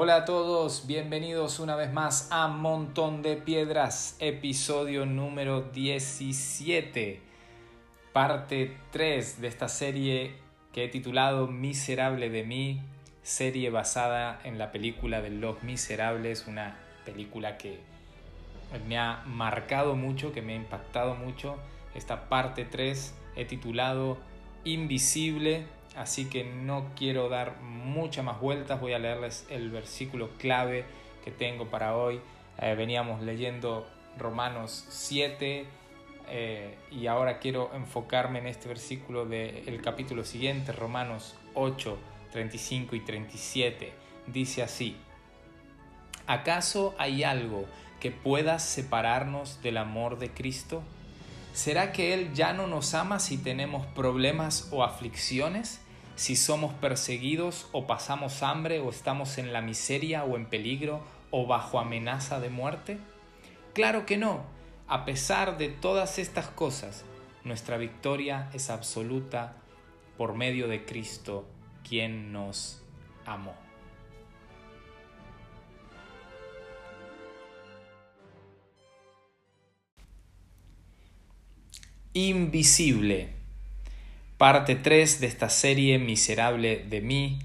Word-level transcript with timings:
Hola 0.00 0.14
a 0.14 0.24
todos, 0.24 0.86
bienvenidos 0.86 1.58
una 1.58 1.74
vez 1.74 1.92
más 1.92 2.28
a 2.30 2.46
Montón 2.46 3.20
de 3.20 3.34
Piedras, 3.34 4.14
episodio 4.20 5.06
número 5.06 5.62
17, 5.62 7.20
parte 8.12 8.76
3 8.92 9.40
de 9.40 9.48
esta 9.48 9.66
serie 9.66 10.36
que 10.72 10.84
he 10.84 10.88
titulado 10.88 11.48
Miserable 11.48 12.30
de 12.30 12.44
mí, 12.44 12.80
serie 13.24 13.70
basada 13.70 14.38
en 14.44 14.56
la 14.56 14.70
película 14.70 15.20
de 15.20 15.30
Los 15.30 15.64
Miserables, 15.64 16.46
una 16.46 16.78
película 17.04 17.58
que 17.58 17.80
me 18.86 18.98
ha 18.98 19.24
marcado 19.26 19.96
mucho, 19.96 20.32
que 20.32 20.42
me 20.42 20.52
ha 20.52 20.56
impactado 20.58 21.16
mucho. 21.16 21.56
Esta 21.96 22.28
parte 22.28 22.64
3 22.64 23.14
he 23.34 23.44
titulado 23.46 24.16
Invisible 24.62 25.66
así 25.98 26.28
que 26.30 26.44
no 26.44 26.92
quiero 26.96 27.28
dar 27.28 27.60
muchas 27.60 28.24
más 28.24 28.40
vueltas, 28.40 28.80
voy 28.80 28.92
a 28.92 28.98
leerles 28.98 29.46
el 29.50 29.70
versículo 29.70 30.30
clave 30.38 30.84
que 31.24 31.30
tengo 31.32 31.66
para 31.66 31.96
hoy. 31.96 32.20
Eh, 32.60 32.74
veníamos 32.76 33.20
leyendo 33.22 33.86
Romanos 34.16 34.86
7 34.88 35.66
eh, 36.28 36.78
y 36.90 37.06
ahora 37.06 37.38
quiero 37.38 37.70
enfocarme 37.74 38.38
en 38.38 38.46
este 38.46 38.68
versículo 38.68 39.26
del 39.26 39.80
capítulo 39.82 40.24
siguiente, 40.24 40.72
Romanos 40.72 41.36
8, 41.54 41.98
35 42.30 42.94
y 42.94 43.00
37. 43.00 43.92
Dice 44.28 44.62
así, 44.62 44.96
¿acaso 46.26 46.94
hay 46.98 47.24
algo 47.24 47.64
que 47.98 48.12
pueda 48.12 48.60
separarnos 48.60 49.62
del 49.62 49.78
amor 49.78 50.18
de 50.18 50.30
Cristo? 50.30 50.82
¿Será 51.54 51.90
que 51.90 52.14
Él 52.14 52.32
ya 52.34 52.52
no 52.52 52.68
nos 52.68 52.94
ama 52.94 53.18
si 53.18 53.36
tenemos 53.36 53.84
problemas 53.86 54.68
o 54.70 54.84
aflicciones? 54.84 55.80
Si 56.18 56.34
somos 56.34 56.74
perseguidos 56.74 57.68
o 57.70 57.86
pasamos 57.86 58.42
hambre 58.42 58.80
o 58.80 58.90
estamos 58.90 59.38
en 59.38 59.52
la 59.52 59.62
miseria 59.62 60.24
o 60.24 60.36
en 60.36 60.46
peligro 60.46 61.00
o 61.30 61.46
bajo 61.46 61.78
amenaza 61.78 62.40
de 62.40 62.50
muerte? 62.50 62.98
Claro 63.72 64.04
que 64.04 64.16
no. 64.16 64.42
A 64.88 65.04
pesar 65.04 65.58
de 65.58 65.68
todas 65.68 66.18
estas 66.18 66.48
cosas, 66.48 67.04
nuestra 67.44 67.76
victoria 67.76 68.50
es 68.52 68.68
absoluta 68.68 69.54
por 70.16 70.34
medio 70.34 70.66
de 70.66 70.84
Cristo, 70.84 71.46
quien 71.88 72.32
nos 72.32 72.82
amó. 73.24 73.54
Invisible 82.12 83.37
parte 84.38 84.76
3 84.76 85.20
de 85.20 85.26
esta 85.26 85.48
serie 85.48 85.98
Miserable 85.98 86.84
de 86.88 87.00
mí, 87.00 87.40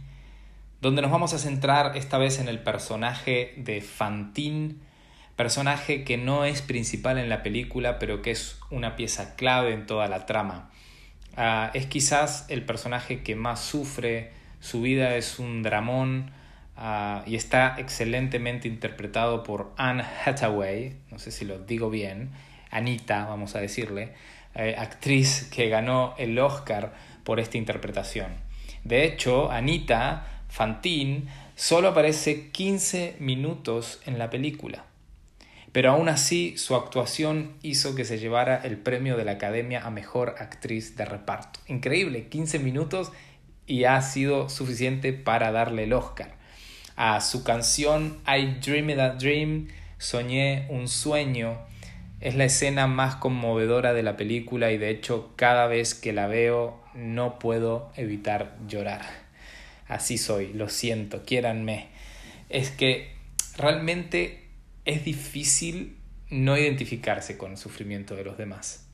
donde 0.79 1.01
nos 1.01 1.09
vamos 1.09 1.33
a 1.33 1.39
centrar 1.39 1.97
esta 1.97 2.19
vez 2.19 2.39
en 2.39 2.47
el 2.47 2.59
personaje 2.59 3.55
de 3.57 3.81
Fantine, 3.81 4.75
personaje 5.35 6.03
que 6.03 6.17
no 6.17 6.45
es 6.45 6.61
principal 6.61 7.17
en 7.17 7.29
la 7.29 7.41
película, 7.41 7.97
pero 7.97 8.21
que 8.21 8.29
es 8.29 8.59
una 8.69 8.95
pieza 8.95 9.35
clave 9.35 9.73
en 9.73 9.87
toda 9.87 10.07
la 10.07 10.27
trama. 10.27 10.69
Ah, 11.35 11.71
es 11.73 11.87
quizás 11.87 12.45
el 12.49 12.63
personaje 12.63 13.23
que 13.23 13.35
más 13.35 13.59
sufre, 13.59 14.31
su 14.59 14.83
vida 14.83 15.15
es 15.15 15.39
un 15.39 15.63
dramón 15.63 16.29
ah, 16.77 17.23
y 17.25 17.35
está 17.35 17.73
excelentemente 17.79 18.67
interpretado 18.67 19.41
por 19.41 19.73
Anne 19.77 20.03
Hathaway, 20.25 20.95
no 21.09 21.17
sé 21.17 21.31
si 21.31 21.43
lo 21.43 21.57
digo 21.57 21.89
bien, 21.89 22.29
Anita, 22.69 23.25
vamos 23.25 23.55
a 23.55 23.59
decirle, 23.59 24.13
eh, 24.55 24.75
actriz 24.77 25.49
que 25.51 25.69
ganó 25.69 26.15
el 26.17 26.37
Oscar 26.39 26.93
por 27.23 27.39
esta 27.39 27.57
interpretación. 27.57 28.27
De 28.83 29.05
hecho, 29.05 29.51
Anita 29.51 30.43
Fantine 30.49 31.23
solo 31.55 31.89
aparece 31.89 32.49
15 32.51 33.15
minutos 33.19 34.01
en 34.05 34.19
la 34.19 34.29
película. 34.29 34.85
Pero 35.71 35.89
aún 35.89 36.07
así 36.07 36.55
su 36.57 36.75
actuación 36.75 37.53
hizo 37.63 37.95
que 37.95 38.05
se 38.05 38.19
llevara 38.19 38.57
el 38.63 38.77
premio 38.77 39.17
de 39.17 39.25
la 39.25 39.31
Academia 39.31 39.83
a 39.85 39.89
Mejor 39.89 40.35
Actriz 40.37 40.95
de 40.95 41.05
Reparto. 41.05 41.59
Increíble, 41.67 42.27
15 42.27 42.59
minutos 42.59 43.11
y 43.65 43.85
ha 43.85 44.01
sido 44.01 44.49
suficiente 44.49 45.13
para 45.13 45.51
darle 45.51 45.85
el 45.85 45.93
Oscar. 45.93 46.35
A 46.95 47.21
su 47.21 47.43
canción 47.43 48.19
I 48.27 48.59
Dreamed 48.63 48.99
a 48.99 49.09
Dream, 49.15 49.69
Soñé 49.97 50.67
un 50.69 50.89
sueño, 50.89 51.57
es 52.23 52.35
la 52.35 52.45
escena 52.45 52.87
más 52.87 53.17
conmovedora 53.17 53.93
de 53.93 54.01
la 54.01 54.15
película 54.15 54.71
y 54.71 54.77
de 54.77 54.89
hecho 54.89 55.33
cada 55.35 55.67
vez 55.67 55.93
que 55.93 56.13
la 56.13 56.27
veo 56.27 56.81
no 56.93 57.37
puedo 57.37 57.91
evitar 57.97 58.55
llorar. 58.65 59.01
Así 59.89 60.17
soy, 60.17 60.53
lo 60.53 60.69
siento, 60.69 61.23
quiéranme. 61.25 61.89
Es 62.47 62.71
que 62.71 63.13
realmente 63.57 64.47
es 64.85 65.03
difícil 65.03 65.97
no 66.29 66.57
identificarse 66.57 67.37
con 67.37 67.51
el 67.51 67.57
sufrimiento 67.57 68.15
de 68.15 68.23
los 68.23 68.37
demás. 68.37 68.87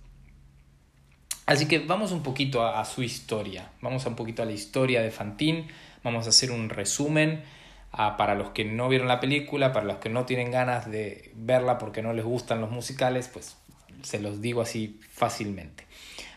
Así 1.45 1.67
que 1.67 1.77
vamos 1.77 2.11
un 2.11 2.23
poquito 2.23 2.65
a, 2.65 2.83
su 2.83 3.03
historia, 3.03 3.69
vamos 3.79 4.07
a 4.07 4.09
un 4.09 4.15
poquito 4.15 4.41
a 4.41 4.45
la 4.45 4.53
historia 4.53 5.03
de 5.03 5.11
Fantine, 5.11 5.67
vamos 6.03 6.25
a 6.25 6.29
hacer 6.29 6.49
un 6.49 6.69
resumen 6.69 7.43
para 7.91 8.35
los 8.35 8.49
que 8.49 8.65
no 8.65 8.87
vieron 8.87 9.07
la 9.07 9.19
película, 9.19 9.73
para 9.73 9.85
los 9.85 9.97
que 9.97 10.09
no 10.09 10.25
tienen 10.25 10.51
ganas 10.51 10.89
de 10.89 11.31
verla 11.35 11.77
porque 11.77 12.01
no 12.01 12.13
les 12.13 12.25
gustan 12.25 12.61
los 12.61 12.71
musicales, 12.71 13.27
pues 13.27 13.57
se 14.03 14.19
los 14.19 14.41
digo 14.41 14.61
así 14.61 14.99
fácilmente. 15.11 15.85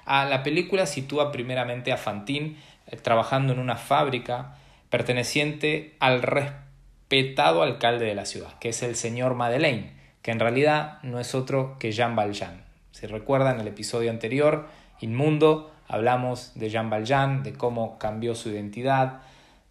A 0.05 0.25
la 0.25 0.43
película 0.43 0.87
sitúa 0.87 1.31
primeramente 1.31 1.93
a 1.93 1.97
Fantine 1.97 2.57
eh, 2.87 2.97
trabajando 2.97 3.53
en 3.53 3.59
una 3.59 3.77
fábrica 3.77 4.57
perteneciente 4.91 5.95
al 6.01 6.23
respetado 6.23 7.63
alcalde 7.63 8.07
de 8.07 8.15
la 8.15 8.27
ciudad, 8.27 8.59
que 8.59 8.71
es 8.71 8.83
el 8.83 8.97
señor 8.97 9.35
Madeleine, 9.35 9.93
que 10.23 10.31
en 10.31 10.41
realidad 10.41 10.99
no 11.03 11.21
es 11.21 11.35
otro 11.35 11.77
que 11.79 11.93
Jean 11.93 12.17
Valjean. 12.17 12.65
Si 12.91 13.07
recuerdan 13.07 13.61
el 13.61 13.69
episodio 13.69 14.11
anterior, 14.11 14.69
Inmundo, 15.01 15.73
hablamos 15.89 16.53
de 16.55 16.71
Jean 16.71 16.91
Valjean, 16.91 17.43
de 17.43 17.53
cómo 17.53 17.99
cambió 17.99 18.35
su 18.35 18.51
identidad, 18.51 19.21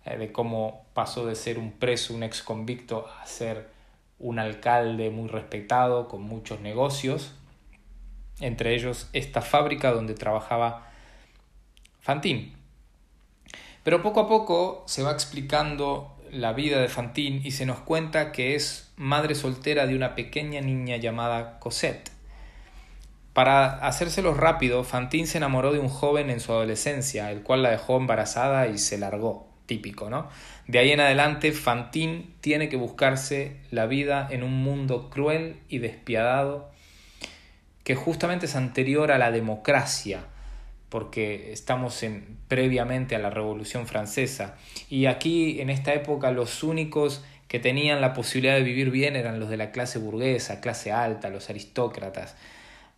eh, 0.05 0.17
de 0.17 0.31
cómo 0.31 0.85
pasó 0.93 1.25
de 1.25 1.35
ser 1.35 1.59
un 1.59 1.71
preso, 1.71 2.13
un 2.13 2.23
ex 2.23 2.41
convicto, 2.41 3.07
a 3.21 3.25
ser 3.25 3.69
un 4.17 4.39
alcalde 4.39 5.09
muy 5.09 5.27
respetado, 5.27 6.07
con 6.07 6.21
muchos 6.21 6.61
negocios, 6.61 7.33
entre 8.39 8.75
ellos 8.75 9.09
esta 9.13 9.41
fábrica 9.41 9.91
donde 9.91 10.13
trabajaba 10.13 10.87
Fantín. 11.99 12.55
Pero 13.83 14.01
poco 14.01 14.21
a 14.21 14.27
poco 14.27 14.83
se 14.87 15.03
va 15.03 15.11
explicando 15.11 16.15
la 16.31 16.53
vida 16.53 16.79
de 16.79 16.87
Fantín 16.87 17.41
y 17.43 17.51
se 17.51 17.65
nos 17.65 17.79
cuenta 17.79 18.31
que 18.31 18.55
es 18.55 18.91
madre 18.95 19.35
soltera 19.35 19.85
de 19.85 19.95
una 19.95 20.15
pequeña 20.15 20.61
niña 20.61 20.97
llamada 20.97 21.59
Cosette. 21.59 22.11
Para 23.33 23.85
hacérselo 23.85 24.33
rápido, 24.33 24.83
Fantín 24.83 25.27
se 25.27 25.37
enamoró 25.37 25.71
de 25.73 25.79
un 25.79 25.89
joven 25.89 26.29
en 26.29 26.39
su 26.39 26.51
adolescencia, 26.51 27.31
el 27.31 27.43
cual 27.43 27.63
la 27.63 27.71
dejó 27.71 27.97
embarazada 27.97 28.67
y 28.67 28.77
se 28.77 28.97
largó 28.97 29.50
típico, 29.71 30.09
¿no? 30.09 30.27
De 30.67 30.79
ahí 30.79 30.91
en 30.91 30.99
adelante, 30.99 31.53
Fantine 31.53 32.25
tiene 32.41 32.67
que 32.67 32.75
buscarse 32.75 33.55
la 33.71 33.85
vida 33.85 34.27
en 34.29 34.43
un 34.43 34.61
mundo 34.61 35.09
cruel 35.09 35.55
y 35.69 35.77
despiadado 35.77 36.69
que 37.85 37.95
justamente 37.95 38.47
es 38.47 38.57
anterior 38.57 39.13
a 39.13 39.17
la 39.17 39.31
democracia, 39.31 40.25
porque 40.89 41.53
estamos 41.53 42.03
en, 42.03 42.37
previamente 42.49 43.15
a 43.15 43.19
la 43.19 43.29
Revolución 43.29 43.87
Francesa. 43.87 44.55
Y 44.89 45.05
aquí, 45.05 45.61
en 45.61 45.69
esta 45.69 45.93
época, 45.93 46.31
los 46.31 46.63
únicos 46.63 47.23
que 47.47 47.59
tenían 47.59 48.01
la 48.01 48.13
posibilidad 48.13 48.55
de 48.55 48.63
vivir 48.63 48.91
bien 48.91 49.15
eran 49.15 49.39
los 49.39 49.49
de 49.49 49.55
la 49.55 49.71
clase 49.71 49.99
burguesa, 49.99 50.59
clase 50.59 50.91
alta, 50.91 51.29
los 51.29 51.49
aristócratas. 51.49 52.35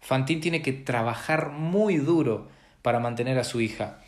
Fantine 0.01 0.41
tiene 0.41 0.63
que 0.63 0.73
trabajar 0.73 1.51
muy 1.51 1.97
duro 1.97 2.47
para 2.81 2.99
mantener 2.99 3.37
a 3.37 3.43
su 3.43 3.61
hija. 3.61 3.99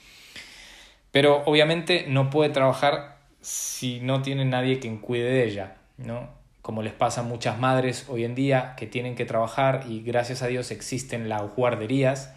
Pero 1.16 1.44
obviamente 1.46 2.08
no 2.10 2.30
puede 2.30 2.50
trabajar 2.50 3.20
si 3.40 4.02
no 4.02 4.22
tiene 4.22 4.44
nadie 4.44 4.80
quien 4.80 4.98
cuide 4.98 5.24
de 5.24 5.46
ella, 5.46 5.78
¿no? 5.98 6.28
Como 6.62 6.84
les 6.84 6.92
pasa 6.92 7.22
a 7.22 7.24
muchas 7.24 7.58
madres 7.58 8.08
hoy 8.10 8.26
en 8.26 8.36
día 8.36 8.74
que 8.76 8.86
tienen 8.86 9.16
que 9.16 9.24
trabajar 9.24 9.86
y 9.88 10.02
gracias 10.02 10.42
a 10.42 10.48
Dios 10.48 10.72
existen 10.72 11.30
las 11.30 11.42
guarderías, 11.56 12.34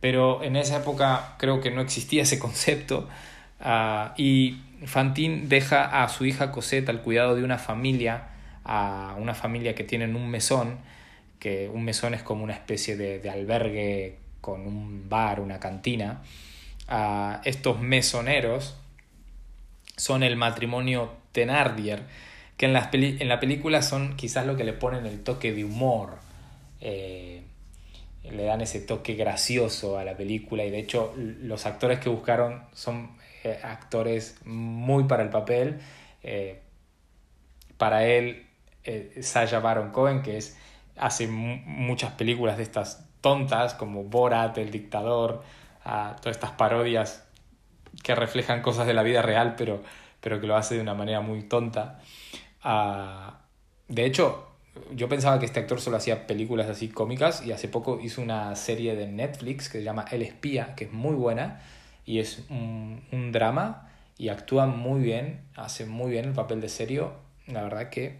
pero 0.00 0.42
en 0.42 0.56
esa 0.56 0.76
época 0.76 1.36
creo 1.38 1.62
que 1.62 1.70
no 1.70 1.80
existía 1.80 2.24
ese 2.24 2.38
concepto 2.46 3.08
uh, 3.64 4.12
y 4.18 4.60
Fantine 4.84 5.46
deja 5.46 6.02
a 6.04 6.06
su 6.10 6.26
hija 6.26 6.52
Cosette 6.52 6.90
al 6.90 7.00
cuidado 7.00 7.36
de 7.36 7.42
una 7.42 7.56
familia, 7.56 8.32
a 8.64 9.16
una 9.16 9.32
familia 9.32 9.74
que 9.74 9.84
tienen 9.84 10.14
un 10.14 10.28
mesón, 10.28 10.76
que 11.38 11.70
un 11.72 11.84
mesón 11.84 12.12
es 12.12 12.22
como 12.22 12.44
una 12.44 12.52
especie 12.52 12.98
de, 12.98 13.18
de 13.18 13.30
albergue 13.30 14.18
con 14.42 14.66
un 14.66 15.08
bar, 15.08 15.40
una 15.40 15.58
cantina, 15.58 16.20
a 16.90 17.40
estos 17.44 17.80
mesoneros 17.80 18.76
son 19.96 20.22
el 20.22 20.36
matrimonio 20.36 21.12
Thenardier, 21.32 22.02
que 22.56 22.66
en, 22.66 22.76
en 22.76 23.28
la 23.28 23.40
película 23.40 23.80
son 23.80 24.16
quizás 24.16 24.44
lo 24.44 24.56
que 24.56 24.64
le 24.64 24.72
ponen 24.72 25.06
el 25.06 25.22
toque 25.22 25.52
de 25.52 25.64
humor. 25.64 26.18
Eh, 26.80 27.42
le 28.24 28.44
dan 28.44 28.60
ese 28.60 28.80
toque 28.80 29.14
gracioso 29.14 29.98
a 29.98 30.04
la 30.04 30.16
película 30.16 30.64
y 30.64 30.70
de 30.70 30.78
hecho 30.78 31.14
los 31.16 31.66
actores 31.66 31.98
que 32.00 32.08
buscaron 32.08 32.64
son 32.72 33.16
eh, 33.44 33.58
actores 33.62 34.36
muy 34.44 35.04
para 35.04 35.22
el 35.22 35.30
papel. 35.30 35.80
Eh, 36.22 36.60
para 37.78 38.04
él 38.04 38.46
Sasha 39.22 39.60
Baron 39.60 39.90
Cohen, 39.90 40.22
que 40.22 40.36
es, 40.36 40.58
hace 40.96 41.28
muchas 41.28 42.12
películas 42.12 42.56
de 42.56 42.64
estas 42.64 43.06
tontas, 43.20 43.74
como 43.74 44.04
Borat, 44.04 44.58
El 44.58 44.70
Dictador, 44.70 45.42
ah, 45.84 46.16
todas 46.20 46.36
estas 46.36 46.52
parodias 46.52 47.24
que 48.02 48.14
reflejan 48.14 48.62
cosas 48.62 48.86
de 48.86 48.94
la 48.94 49.02
vida 49.02 49.22
real, 49.22 49.54
pero, 49.56 49.82
pero 50.20 50.40
que 50.40 50.46
lo 50.46 50.56
hace 50.56 50.76
de 50.76 50.80
una 50.80 50.94
manera 50.94 51.20
muy 51.20 51.42
tonta. 51.42 52.00
Ah, 52.62 53.40
de 53.88 54.04
hecho, 54.04 54.46
yo 54.92 55.08
pensaba 55.08 55.38
que 55.38 55.46
este 55.46 55.60
actor 55.60 55.80
solo 55.80 55.96
hacía 55.96 56.26
películas 56.26 56.68
así 56.68 56.88
cómicas 56.88 57.44
y 57.44 57.52
hace 57.52 57.68
poco 57.68 58.00
hizo 58.00 58.22
una 58.22 58.54
serie 58.56 58.94
de 58.94 59.06
Netflix 59.06 59.68
que 59.68 59.78
se 59.78 59.84
llama 59.84 60.04
El 60.10 60.22
Espía, 60.22 60.74
que 60.76 60.84
es 60.84 60.92
muy 60.92 61.14
buena 61.14 61.60
y 62.06 62.18
es 62.20 62.44
un, 62.50 63.02
un 63.12 63.32
drama 63.32 63.90
y 64.16 64.28
actúa 64.28 64.66
muy 64.66 65.00
bien, 65.00 65.40
hace 65.56 65.86
muy 65.86 66.10
bien 66.10 66.26
el 66.26 66.32
papel 66.32 66.60
de 66.60 66.68
serio. 66.68 67.14
La 67.46 67.62
verdad 67.62 67.88
que 67.88 68.18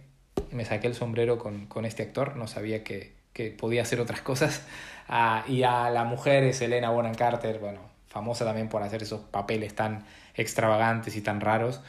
me 0.51 0.65
saqué 0.65 0.87
el 0.87 0.95
sombrero 0.95 1.37
con, 1.37 1.67
con 1.67 1.85
este 1.85 2.03
actor, 2.03 2.35
no 2.35 2.47
sabía 2.47 2.83
que, 2.83 3.13
que 3.33 3.51
podía 3.51 3.83
hacer 3.83 3.99
otras 3.99 4.21
cosas. 4.21 4.65
Ah, 5.13 5.43
y 5.45 5.63
a 5.63 5.89
la 5.89 6.05
mujer 6.05 6.45
es 6.45 6.61
Elena 6.61 6.89
Bonham 6.89 7.13
Carter, 7.13 7.59
bueno, 7.59 7.81
famosa 8.07 8.45
también 8.45 8.69
por 8.69 8.81
hacer 8.81 9.03
esos 9.03 9.19
papeles 9.19 9.75
tan 9.75 10.05
extravagantes 10.35 11.17
y 11.17 11.21
tan 11.21 11.41
raros. 11.41 11.81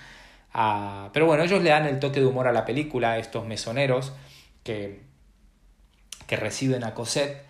Ah, 0.52 1.08
pero 1.12 1.26
bueno, 1.26 1.44
ellos 1.44 1.62
le 1.62 1.70
dan 1.70 1.86
el 1.86 2.00
toque 2.00 2.18
de 2.18 2.26
humor 2.26 2.48
a 2.48 2.52
la 2.52 2.64
película, 2.64 3.18
estos 3.18 3.46
mesoneros 3.46 4.12
que, 4.64 5.02
que 6.26 6.36
reciben 6.36 6.82
a 6.82 6.94
Cosette, 6.94 7.46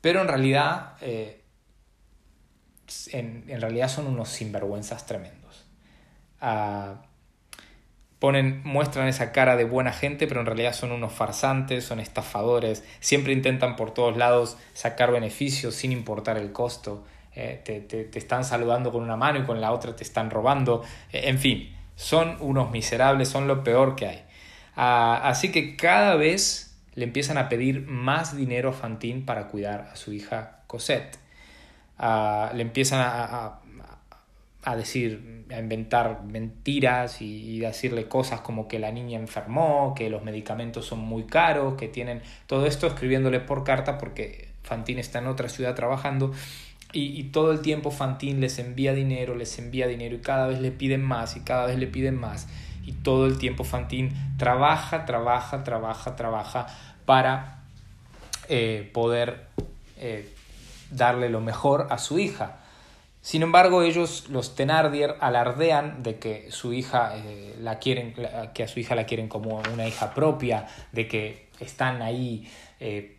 pero 0.00 0.22
en 0.22 0.28
realidad, 0.28 0.94
eh, 1.02 1.42
en, 3.12 3.44
en, 3.46 3.60
realidad 3.60 3.88
son 3.88 4.06
unos 4.06 4.30
sinvergüenzas 4.30 5.04
tremendos. 5.04 5.66
Uh, 6.40 6.96
ponen, 8.20 8.60
muestran 8.64 9.08
esa 9.08 9.32
cara 9.32 9.56
de 9.56 9.64
buena 9.64 9.92
gente, 9.92 10.28
pero 10.28 10.40
en 10.40 10.46
realidad 10.46 10.74
son 10.74 10.92
unos 10.92 11.12
farsantes, 11.12 11.84
son 11.84 11.98
estafadores, 11.98 12.84
siempre 13.00 13.32
intentan 13.32 13.74
por 13.74 13.92
todos 13.92 14.16
lados 14.16 14.58
sacar 14.74 15.10
beneficios 15.10 15.74
sin 15.74 15.90
importar 15.90 16.36
el 16.36 16.52
costo. 16.52 17.04
Eh, 17.34 17.60
te, 17.64 17.80
te, 17.80 18.04
te, 18.04 18.18
están 18.18 18.44
saludando 18.44 18.92
con 18.92 19.02
una 19.02 19.16
mano 19.16 19.38
y 19.38 19.42
con 19.44 19.60
la 19.60 19.72
otra 19.72 19.96
te 19.96 20.04
están 20.04 20.30
robando. 20.30 20.82
Eh, 21.12 21.22
en 21.24 21.38
fin, 21.38 21.74
son 21.96 22.36
unos 22.40 22.70
miserables, 22.70 23.28
son 23.28 23.48
lo 23.48 23.64
peor 23.64 23.96
que 23.96 24.06
hay. 24.06 24.24
Ah, 24.76 25.20
así 25.24 25.50
que 25.50 25.76
cada 25.76 26.14
vez 26.16 26.76
le 26.94 27.04
empiezan 27.04 27.38
a 27.38 27.48
pedir 27.48 27.86
más 27.86 28.36
dinero 28.36 28.70
a 28.70 28.72
Fantine 28.72 29.22
para 29.22 29.48
cuidar 29.48 29.88
a 29.92 29.96
su 29.96 30.12
hija 30.12 30.60
Cosette. 30.66 31.18
Ah, 31.98 32.50
le 32.54 32.62
empiezan 32.62 33.00
a, 33.00 33.24
a, 33.24 33.59
decir, 34.76 35.46
a 35.50 35.58
inventar 35.58 36.22
mentiras 36.24 37.22
y, 37.22 37.56
y, 37.56 37.60
decirle 37.60 38.08
cosas 38.08 38.40
como 38.40 38.68
que 38.68 38.78
la 38.78 38.92
niña 38.92 39.18
enfermó, 39.18 39.94
que 39.96 40.10
los 40.10 40.22
medicamentos 40.22 40.86
son 40.86 41.00
muy 41.00 41.24
caros, 41.24 41.74
que 41.74 41.88
tienen 41.88 42.22
todo 42.46 42.66
esto 42.66 42.86
escribiéndole 42.86 43.40
por 43.40 43.64
carta 43.64 43.98
porque 43.98 44.48
Fantine 44.62 45.00
está 45.00 45.18
en 45.18 45.26
otra 45.26 45.48
ciudad 45.48 45.74
trabajando 45.74 46.32
y, 46.92 47.18
y, 47.20 47.24
todo 47.24 47.52
el 47.52 47.60
tiempo 47.60 47.90
Fantine 47.90 48.40
les 48.40 48.58
envía 48.58 48.92
dinero, 48.94 49.36
les 49.36 49.58
envía 49.58 49.86
dinero 49.86 50.16
y 50.16 50.18
cada 50.18 50.48
vez 50.48 50.60
le 50.60 50.72
piden 50.72 51.02
más 51.02 51.36
y 51.36 51.40
cada 51.40 51.66
vez 51.66 51.78
le 51.78 51.86
piden 51.86 52.16
más. 52.16 52.48
Y 52.84 52.92
todo 52.92 53.26
el 53.26 53.38
tiempo 53.38 53.62
Fantine 53.62 54.12
trabaja, 54.38 55.04
trabaja, 55.04 55.62
trabaja, 55.62 56.16
trabaja 56.16 56.66
para 57.04 57.62
eh, 58.48 58.90
poder 58.92 59.46
eh, 59.98 60.28
darle 60.90 61.28
lo 61.28 61.40
mejor 61.40 61.86
a 61.90 61.98
su 61.98 62.18
hija. 62.18 62.59
Sin 63.22 63.42
embargo, 63.42 63.82
ellos, 63.82 64.28
los 64.30 64.54
Tenardier, 64.54 65.16
alardean 65.20 66.02
de 66.02 66.18
que 66.18 66.50
su 66.50 66.72
hija 66.72 67.12
eh, 67.16 67.54
la 67.60 67.78
quieren, 67.78 68.14
que 68.54 68.62
a 68.62 68.68
su 68.68 68.80
hija 68.80 68.94
la 68.94 69.04
quieren 69.04 69.28
como 69.28 69.60
una 69.72 69.86
hija 69.86 70.14
propia, 70.14 70.66
de 70.92 71.06
que 71.06 71.50
están 71.60 72.00
ahí 72.00 72.50
eh, 72.80 73.18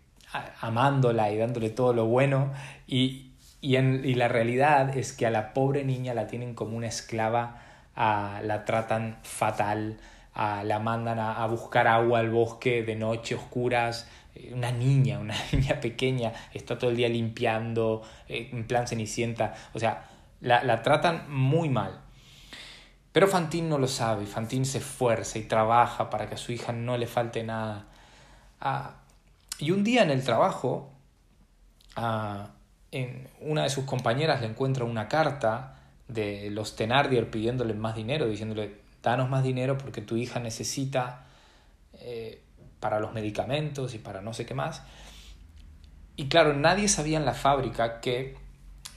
amándola 0.59 1.31
y 1.31 1.37
dándole 1.37 1.69
todo 1.69 1.93
lo 1.93 2.05
bueno, 2.05 2.51
y, 2.87 3.31
y, 3.61 3.75
en, 3.75 4.01
y 4.03 4.15
la 4.15 4.27
realidad 4.27 4.97
es 4.97 5.13
que 5.13 5.27
a 5.27 5.29
la 5.29 5.53
pobre 5.53 5.83
niña 5.83 6.15
la 6.15 6.25
tienen 6.25 6.55
como 6.55 6.77
una 6.77 6.87
esclava, 6.87 7.61
a, 7.95 8.41
la 8.43 8.65
tratan 8.65 9.19
fatal, 9.21 9.99
a, 10.33 10.63
la 10.63 10.79
mandan 10.79 11.19
a, 11.19 11.43
a, 11.43 11.45
buscar 11.45 11.87
agua 11.87 12.19
al 12.19 12.31
bosque 12.31 12.81
de 12.81 12.95
noche 12.95 13.35
oscuras. 13.35 14.09
Eh, 14.35 14.51
una 14.53 14.71
niña, 14.71 15.19
una 15.19 15.35
niña 15.51 15.79
pequeña, 15.79 16.33
está 16.53 16.77
todo 16.77 16.89
el 16.89 16.97
día 16.97 17.09
limpiando, 17.09 18.03
eh, 18.27 18.49
en 18.51 18.65
plan 18.67 18.87
cenicienta. 18.87 19.53
O 19.73 19.79
sea, 19.79 20.09
la, 20.41 20.63
la 20.63 20.81
tratan 20.81 21.31
muy 21.31 21.69
mal. 21.69 22.01
Pero 23.11 23.27
Fantine 23.27 23.67
no 23.67 23.77
lo 23.77 23.87
sabe. 23.87 24.25
Fantine 24.25 24.65
se 24.65 24.77
esfuerza 24.77 25.37
y 25.37 25.43
trabaja 25.43 26.09
para 26.09 26.29
que 26.29 26.35
a 26.35 26.37
su 26.37 26.51
hija 26.51 26.71
no 26.71 26.97
le 26.97 27.07
falte 27.07 27.43
nada. 27.43 27.85
Ah, 28.61 28.95
y 29.59 29.71
un 29.71 29.83
día 29.83 30.03
en 30.03 30.11
el 30.11 30.23
trabajo, 30.23 30.91
ah, 31.95 32.51
en 32.91 33.27
una 33.41 33.63
de 33.63 33.69
sus 33.69 33.85
compañeras 33.85 34.41
le 34.41 34.47
encuentra 34.47 34.85
una 34.85 35.07
carta 35.07 35.75
de 36.07 36.49
los 36.51 36.75
Tenardier 36.75 37.29
pidiéndole 37.29 37.73
más 37.73 37.95
dinero, 37.95 38.27
diciéndole, 38.27 38.79
danos 39.03 39.29
más 39.29 39.43
dinero 39.43 39.77
porque 39.77 40.01
tu 40.01 40.17
hija 40.17 40.39
necesita 40.39 41.25
eh, 41.93 42.41
para 42.81 42.99
los 42.99 43.13
medicamentos 43.13 43.93
y 43.93 43.99
para 43.99 44.21
no 44.21 44.33
sé 44.33 44.45
qué 44.45 44.53
más. 44.53 44.83
Y 46.17 46.27
claro, 46.27 46.53
nadie 46.53 46.89
sabía 46.89 47.17
en 47.17 47.25
la 47.25 47.33
fábrica 47.33 48.01
que 48.01 48.35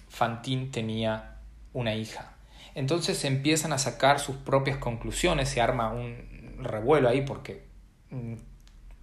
Fantine 0.09 0.67
tenía 0.67 1.37
una 1.73 1.95
hija. 1.95 2.33
Entonces 2.75 3.25
empiezan 3.25 3.73
a 3.73 3.79
sacar 3.79 4.19
sus 4.19 4.37
propias 4.37 4.79
conclusiones, 4.79 5.49
se 5.49 5.61
arma 5.61 5.93
un 5.93 6.57
revuelo 6.59 7.09
ahí 7.09 7.21
porque, 7.21 7.65
mm, 8.11 8.35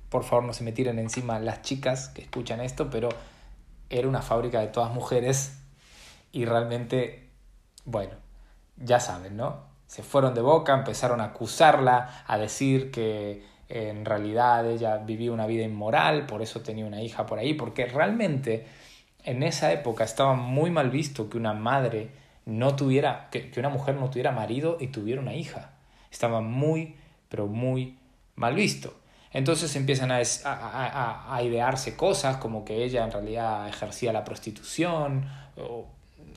por 0.10 0.24
favor, 0.24 0.44
no 0.44 0.54
se 0.54 0.64
me 0.64 0.74
tiren 0.74 1.00
encima 1.00 1.40
las 1.40 1.62
chicas 1.62 2.10
que 2.10 2.24
escuchan 2.24 2.60
esto, 2.60 2.90
pero 2.90 3.10
era 3.90 4.08
una 4.08 4.22
fábrica 4.22 4.60
de 4.60 4.68
todas 4.68 4.94
mujeres 4.94 5.58
y 6.32 6.46
realmente, 6.46 7.30
bueno, 7.86 8.14
ya 8.78 9.00
saben, 9.00 9.38
¿no? 9.38 9.70
Se 9.88 10.04
fueron 10.04 10.34
de 10.34 10.42
boca, 10.42 10.74
empezaron 10.74 11.22
a 11.22 11.26
acusarla, 11.26 12.24
a 12.26 12.38
decir 12.38 12.92
que 12.92 13.46
en 13.72 14.06
realidad 14.06 14.70
ella 14.70 14.98
vivía 14.98 15.32
una 15.32 15.48
vida 15.48 15.64
inmoral, 15.64 16.26
por 16.26 16.42
eso 16.42 16.62
tenía 16.62 16.86
una 16.86 17.02
hija 17.02 17.26
por 17.26 17.40
ahí, 17.40 17.54
porque 17.54 17.86
realmente 17.86 18.66
en 19.24 19.44
esa 19.44 19.72
época 19.72 20.04
estaba 20.04 20.34
muy 20.34 20.72
mal 20.72 20.90
visto 20.90 21.30
que 21.30 21.38
una 21.38 21.54
madre 21.54 22.10
no 22.46 22.76
tuviera, 22.76 23.30
que, 23.32 23.50
que 23.50 23.60
una 23.60 23.70
mujer 23.70 23.96
no 23.96 24.10
tuviera 24.10 24.32
marido 24.32 24.78
y 24.80 24.88
tuviera 24.88 25.22
una 25.22 25.34
hija. 25.34 25.72
Estaba 26.12 26.42
muy, 26.42 26.96
pero 27.30 27.48
muy 27.48 27.98
mal 28.36 28.56
visto. 28.56 28.94
Entonces 29.32 29.74
empiezan 29.78 30.12
a, 30.12 30.20
a, 30.44 31.36
a, 31.36 31.44
idearse 31.44 31.96
cosas 31.96 32.38
como 32.38 32.66
que 32.66 32.84
ella 32.84 33.06
en 33.06 33.12
realidad 33.12 33.70
ejercía 33.70 34.12
la 34.12 34.26
prostitución 34.26 35.26
o, 35.56 35.88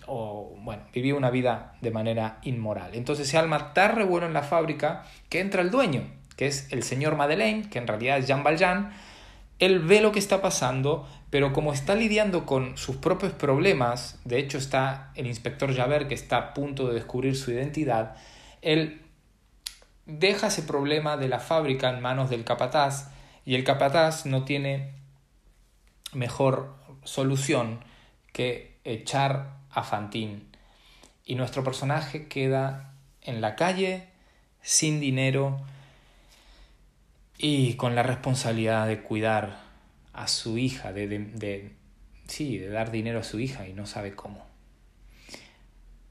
o, 0.06 0.56
bueno, 0.60 0.82
vivía 0.92 1.14
una 1.14 1.30
vida 1.30 1.74
de 1.80 1.90
manera 1.90 2.38
inmoral. 2.42 2.94
Entonces 2.94 3.28
se 3.28 3.38
alma 3.38 3.72
tan 3.72 3.96
revuelo 3.96 4.26
en 4.26 4.32
la 4.32 4.42
fábrica 4.42 5.04
que 5.28 5.40
entra 5.40 5.62
el 5.62 5.70
dueño, 5.70 6.02
que 6.36 6.46
es 6.46 6.72
el 6.72 6.82
señor 6.82 7.16
Madeleine, 7.16 7.68
que 7.68 7.78
en 7.78 7.86
realidad 7.86 8.18
es 8.18 8.26
Jean 8.26 8.42
Valjean. 8.42 8.92
Él 9.58 9.80
ve 9.80 10.00
lo 10.00 10.12
que 10.12 10.18
está 10.18 10.42
pasando, 10.42 11.08
pero 11.30 11.52
como 11.52 11.72
está 11.72 11.94
lidiando 11.94 12.44
con 12.44 12.76
sus 12.76 12.96
propios 12.96 13.32
problemas, 13.32 14.20
de 14.24 14.38
hecho 14.38 14.58
está 14.58 15.12
el 15.14 15.26
inspector 15.26 15.74
Javert 15.74 16.08
que 16.08 16.14
está 16.14 16.36
a 16.38 16.54
punto 16.54 16.88
de 16.88 16.94
descubrir 16.94 17.36
su 17.36 17.52
identidad, 17.52 18.16
él 18.62 19.02
deja 20.06 20.48
ese 20.48 20.62
problema 20.62 21.16
de 21.16 21.28
la 21.28 21.38
fábrica 21.38 21.90
en 21.90 22.00
manos 22.00 22.30
del 22.30 22.44
capataz 22.44 23.10
y 23.44 23.54
el 23.54 23.64
capataz 23.64 24.26
no 24.26 24.44
tiene 24.44 24.92
mejor 26.12 26.74
solución 27.04 27.80
que 28.32 28.78
echar 28.84 29.58
a 29.70 29.82
Fantine. 29.82 30.42
Y 31.24 31.36
nuestro 31.36 31.64
personaje 31.64 32.28
queda 32.28 32.94
en 33.22 33.40
la 33.40 33.56
calle, 33.56 34.08
sin 34.60 35.00
dinero 35.00 35.60
y 37.38 37.74
con 37.74 37.94
la 37.94 38.02
responsabilidad 38.02 38.86
de 38.86 39.00
cuidar 39.00 39.60
a 40.12 40.28
su 40.28 40.58
hija, 40.58 40.92
de, 40.92 41.06
de, 41.06 41.72
sí, 42.26 42.58
de 42.58 42.68
dar 42.68 42.90
dinero 42.90 43.20
a 43.20 43.24
su 43.24 43.40
hija 43.40 43.66
y 43.68 43.72
no 43.72 43.86
sabe 43.86 44.14
cómo. 44.14 44.46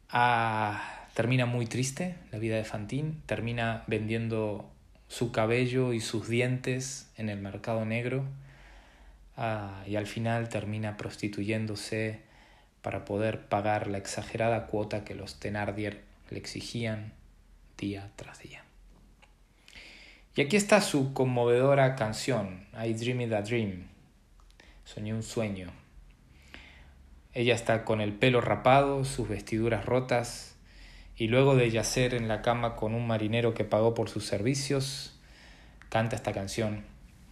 Ah, 0.10 1.08
termina 1.14 1.46
muy 1.46 1.66
triste 1.66 2.16
la 2.32 2.40
vida 2.40 2.56
de 2.56 2.66
Fantine, 2.66 3.16
termina 3.26 3.84
vendiendo 3.88 4.70
su 5.08 5.32
cabello 5.32 5.94
y 5.94 6.02
sus 6.02 6.28
dientes 6.28 7.12
en 7.18 7.30
el 7.30 7.40
mercado 7.40 7.86
negro 7.86 8.26
ah, 9.38 9.84
y 9.88 9.96
al 9.96 10.08
final 10.08 10.50
termina 10.50 10.98
prostituyéndose 10.98 12.22
para 12.82 13.06
poder 13.06 13.48
pagar 13.48 13.88
la 13.88 13.98
exagerada 13.98 14.68
cuota 14.68 15.06
que 15.06 15.16
los 15.16 15.40
Thenardier 15.40 16.02
le 16.30 16.38
exigían 16.38 17.14
día 17.78 18.12
tras 18.18 18.40
día. 18.40 18.63
Y 20.36 20.42
aquí 20.42 20.56
está 20.56 20.82
su 20.82 21.14
conmovedora 21.14 21.96
canción, 21.96 22.66
I 22.74 22.94
Dreamed 22.94 23.34
a 23.34 23.44
Dream. 23.44 23.88
Soñé 24.84 25.14
un 25.14 25.22
sueño. 25.22 25.72
Ella 27.34 27.54
está 27.54 27.86
con 27.86 28.02
el 28.02 28.14
pelo 28.14 28.42
rapado, 28.42 29.06
sus 29.06 29.30
vestiduras 29.30 29.86
rotas, 29.86 30.56
y 31.16 31.28
luego 31.28 31.56
de 31.56 31.70
yacer 31.70 32.16
en 32.16 32.28
la 32.28 32.42
cama 32.42 32.76
con 32.76 32.96
un 32.96 33.06
marinero 33.06 33.54
que 33.54 33.64
pagó 33.64 33.94
por 33.94 34.10
sus 34.10 34.26
servicios, 34.26 35.20
canta 35.90 36.16
esta 36.16 36.32
canción, 36.32 36.84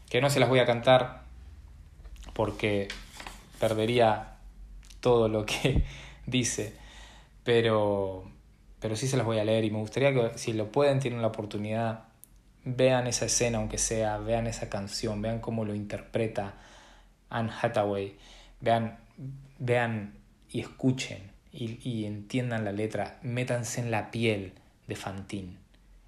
que 0.08 0.22
no 0.22 0.30
se 0.30 0.40
las 0.40 0.50
voy 0.50 0.60
a 0.60 0.68
cantar 0.68 1.24
porque 2.34 2.88
perdería 3.60 4.36
todo 5.00 5.28
lo 5.28 5.48
que 5.48 5.84
dice, 6.28 6.76
pero, 7.44 8.26
pero 8.80 8.96
sí 8.96 9.08
se 9.08 9.18
las 9.18 9.26
voy 9.26 9.40
a 9.40 9.44
leer 9.44 9.66
y 9.66 9.72
me 9.72 9.80
gustaría 9.80 10.14
que 10.14 10.38
si 10.38 10.54
lo 10.54 10.72
pueden, 10.72 11.00
tienen 11.00 11.24
la 11.24 11.30
oportunidad, 11.30 12.11
vean 12.64 13.08
esa 13.08 13.26
escena 13.26 13.58
aunque 13.58 13.78
sea, 13.78 14.18
vean 14.18 14.48
esa 14.48 14.70
canción, 14.70 15.22
vean 15.22 15.40
cómo 15.40 15.66
lo 15.66 15.74
interpreta 15.74 16.56
Anne 17.30 17.52
Hathaway, 17.62 18.18
vean, 18.60 19.00
vean 19.60 20.14
y 20.50 20.60
escuchen 20.60 21.32
y, 21.52 21.80
y 21.88 22.06
entiendan 22.06 22.66
la 22.66 22.72
letra, 22.72 23.20
métanse 23.24 23.82
en 23.82 23.92
la 23.92 24.12
piel 24.12 24.54
de 24.88 24.96
Fantine 24.96 25.58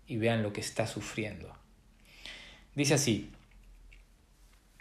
y 0.07 0.17
vean 0.17 0.43
lo 0.43 0.53
que 0.53 0.61
está 0.61 0.85
sufriendo. 0.87 1.55
Dice 2.75 2.95
así, 2.95 3.31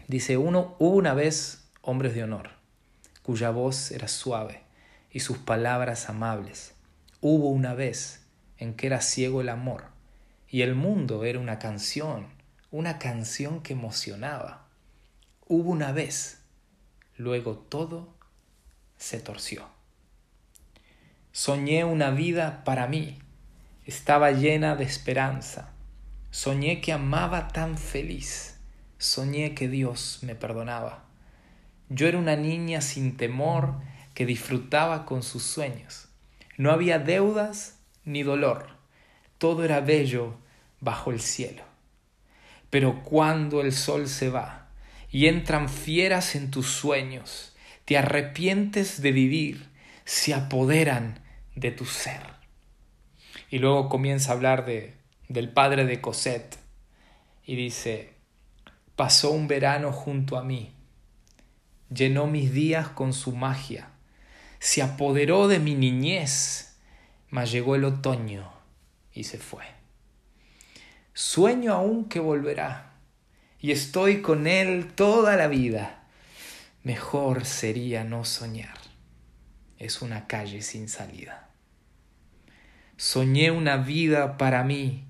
dice 0.09 0.37
uno, 0.37 0.76
hubo 0.79 0.97
una 0.97 1.14
vez 1.14 1.69
hombres 1.83 2.14
de 2.14 2.25
honor, 2.25 2.50
cuya 3.23 3.50
voz 3.50 3.91
era 3.93 4.09
suave 4.09 4.62
y 5.11 5.21
sus 5.21 5.38
palabras 5.38 6.09
amables. 6.09 6.75
Hubo 7.21 7.50
una 7.50 7.75
vez 7.75 8.25
en 8.59 8.75
que 8.75 8.88
era 8.88 9.00
ciego 9.00 9.41
el 9.41 9.49
amor 9.49 9.91
y 10.52 10.61
el 10.61 10.75
mundo 10.75 11.25
era 11.25 11.40
una 11.40 11.59
canción, 11.59 12.26
una 12.71 12.99
canción 12.99 13.62
que 13.62 13.73
emocionaba. 13.73 14.66
Hubo 15.49 15.71
una 15.71 15.92
vez, 15.92 16.42
luego 17.16 17.56
todo 17.56 18.14
se 18.99 19.18
torció. 19.18 19.66
Soñé 21.32 21.85
una 21.85 22.11
vida 22.11 22.64
para 22.64 22.87
mí, 22.87 23.18
estaba 23.87 24.30
llena 24.30 24.76
de 24.76 24.85
esperanza. 24.85 25.73
Soñé 26.30 26.82
que 26.82 26.92
amaba 26.92 27.49
tan 27.49 27.78
feliz. 27.78 28.59
Soñé 28.99 29.54
que 29.54 29.68
Dios 29.68 30.18
me 30.21 30.35
perdonaba. 30.35 31.04
Yo 31.88 32.06
era 32.06 32.18
una 32.18 32.37
niña 32.37 32.82
sin 32.82 33.16
temor 33.16 33.76
que 34.12 34.26
disfrutaba 34.26 35.06
con 35.06 35.23
sus 35.23 35.44
sueños. 35.44 36.09
No 36.59 36.71
había 36.71 36.99
deudas 36.99 37.78
ni 38.04 38.23
dolor. 38.23 38.68
Todo 39.38 39.64
era 39.64 39.80
bello 39.80 40.41
bajo 40.83 41.12
el 41.12 41.21
cielo. 41.21 41.62
Pero 42.69 43.03
cuando 43.03 43.62
el 43.62 43.73
sol 43.73 44.09
se 44.09 44.29
va 44.29 44.69
y 45.11 45.27
entran 45.27 45.71
fieras 45.71 46.35
en 46.35 46.51
tus 46.51 46.67
sueños, 46.67 47.55
te 47.87 47.97
arrepientes 47.97 49.01
de 49.01 49.12
vivir, 49.12 49.71
se 50.05 50.35
apoderan 50.35 51.21
de 51.55 51.71
tu 51.71 51.87
ser. 51.87 52.21
Y 53.49 53.59
luego 53.59 53.89
comienza 53.89 54.33
a 54.33 54.35
hablar 54.35 54.67
de, 54.67 54.95
del 55.29 55.51
padre 55.51 55.87
de 55.87 56.01
Cosette 56.01 56.59
y 57.47 57.57
dice, 57.57 58.15
pasó 58.97 59.31
un 59.31 59.47
verano 59.49 59.93
junto 59.93 60.37
a 60.37 60.43
mí, 60.43 60.73
llenó 61.95 62.27
mis 62.27 62.53
días 62.53 62.89
con 62.89 63.12
su 63.12 63.33
magia, 63.33 63.91
se 64.59 64.83
apoderó 64.83 65.49
de 65.49 65.59
mi 65.59 65.75
niñez, 65.75 66.79
mas 67.29 67.53
llegó 67.53 67.77
el 67.77 67.85
otoño 67.85 68.51
y 69.12 69.25
se 69.25 69.39
fue. 69.39 69.82
Sueño 71.14 71.75
aún 71.75 72.07
que 72.07 72.21
volverá, 72.21 72.95
y 73.61 73.71
estoy 73.71 74.23
con 74.23 74.47
él 74.47 74.92
toda 74.95 75.37
la 75.37 75.47
vida. 75.47 76.04
Mejor 76.83 77.45
sería 77.45 78.02
no 78.02 78.25
soñar. 78.25 78.78
Es 79.78 80.00
una 80.00 80.26
calle 80.26 80.62
sin 80.62 80.88
salida. 80.88 81.49
Soñé 82.97 83.50
una 83.50 83.76
vida 83.76 84.38
para 84.38 84.64
mí, 84.64 85.04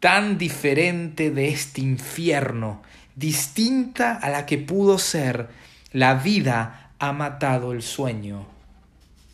tan 0.00 0.38
diferente 0.38 1.30
de 1.30 1.48
este 1.48 1.80
infierno, 1.80 2.82
distinta 3.16 4.14
a 4.14 4.30
la 4.30 4.46
que 4.46 4.58
pudo 4.58 4.98
ser. 4.98 5.48
La 5.92 6.14
vida 6.14 6.92
ha 6.98 7.12
matado 7.12 7.72
el 7.72 7.82
sueño 7.82 8.46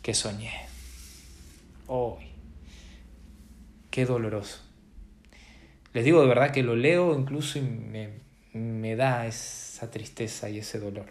que 0.03 0.15
soñé. 0.15 0.53
Hoy. 1.87 2.29
qué 3.91 4.07
doloroso. 4.07 4.72
Les 5.93 6.05
digo 6.05 6.21
de 6.21 6.29
verdad 6.29 6.51
que 6.51 6.63
lo 6.63 6.77
leo 6.77 7.19
incluso 7.19 7.59
y 7.59 7.63
me, 7.63 8.21
me 8.53 8.97
da 8.97 9.27
esa 9.27 9.91
tristeza 9.91 10.49
y 10.49 10.59
ese 10.59 10.79
dolor. 10.79 11.07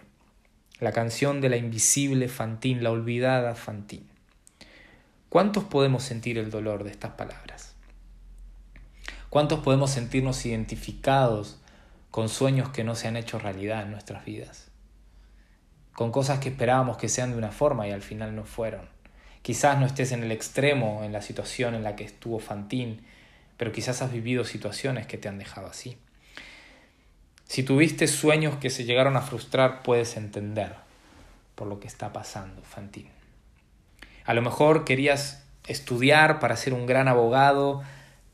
La 0.80 0.92
canción 0.92 1.42
de 1.42 1.50
la 1.50 1.58
invisible 1.58 2.28
Fantín, 2.28 2.84
la 2.84 2.92
olvidada 2.92 3.54
Fantín. 3.56 4.10
¿Cuántos 5.30 5.64
podemos 5.64 6.04
sentir 6.04 6.38
el 6.38 6.50
dolor 6.50 6.84
de 6.84 6.92
estas 6.92 7.12
palabras? 7.12 7.76
¿Cuántos 9.30 9.60
podemos 9.60 9.92
sentirnos 9.92 10.46
identificados 10.46 11.60
con 12.10 12.28
sueños 12.28 12.70
que 12.70 12.84
no 12.84 12.96
se 12.96 13.08
han 13.08 13.16
hecho 13.16 13.40
realidad 13.40 13.84
en 13.84 13.92
nuestras 13.92 14.26
vidas? 14.26 14.72
con 15.94 16.12
cosas 16.12 16.40
que 16.40 16.50
esperábamos 16.50 16.98
que 16.98 17.10
sean 17.10 17.32
de 17.32 17.38
una 17.38 17.52
forma 17.52 17.88
y 17.88 17.92
al 17.92 18.02
final 18.02 18.36
no 18.36 18.44
fueron. 18.44 18.90
Quizás 19.42 19.80
no 19.80 19.86
estés 19.86 20.12
en 20.12 20.24
el 20.24 20.32
extremo, 20.32 21.04
en 21.04 21.12
la 21.12 21.22
situación 21.22 21.76
en 21.76 21.84
la 21.84 21.96
que 21.96 22.04
estuvo 22.04 22.40
Fantín, 22.40 23.02
pero 23.62 23.72
quizás 23.72 24.02
has 24.02 24.12
vivido 24.12 24.44
situaciones 24.44 25.06
que 25.06 25.20
te 25.20 25.30
han 25.30 25.38
dejado 25.38 25.68
así. 25.68 25.96
Si 27.46 27.62
tuviste 27.62 28.08
sueños 28.08 28.56
que 28.56 28.72
se 28.72 28.86
llegaron 28.86 29.16
a 29.16 29.22
frustrar, 29.22 29.84
puedes 29.84 30.18
entender 30.18 30.74
por 31.54 31.68
lo 31.68 31.80
que 31.80 31.86
está 31.86 32.12
pasando, 32.12 32.64
Fantín. 32.64 33.10
A 34.26 34.34
lo 34.34 34.42
mejor 34.42 34.84
querías 34.84 35.44
estudiar 35.68 36.40
para 36.40 36.58
ser 36.58 36.74
un 36.74 36.88
gran 36.88 37.08
abogado, 37.08 37.84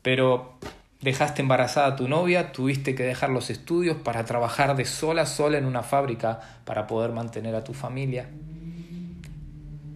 pero 0.00 0.56
Dejaste 1.02 1.42
embarazada 1.42 1.88
a 1.88 1.96
tu 1.96 2.08
novia, 2.08 2.52
tuviste 2.52 2.94
que 2.94 3.02
dejar 3.02 3.28
los 3.28 3.50
estudios 3.50 3.98
para 3.98 4.24
trabajar 4.24 4.76
de 4.76 4.86
sola 4.86 5.26
sola 5.26 5.58
en 5.58 5.66
una 5.66 5.82
fábrica 5.82 6.40
para 6.64 6.86
poder 6.86 7.12
mantener 7.12 7.54
a 7.54 7.64
tu 7.64 7.74
familia. 7.74 8.30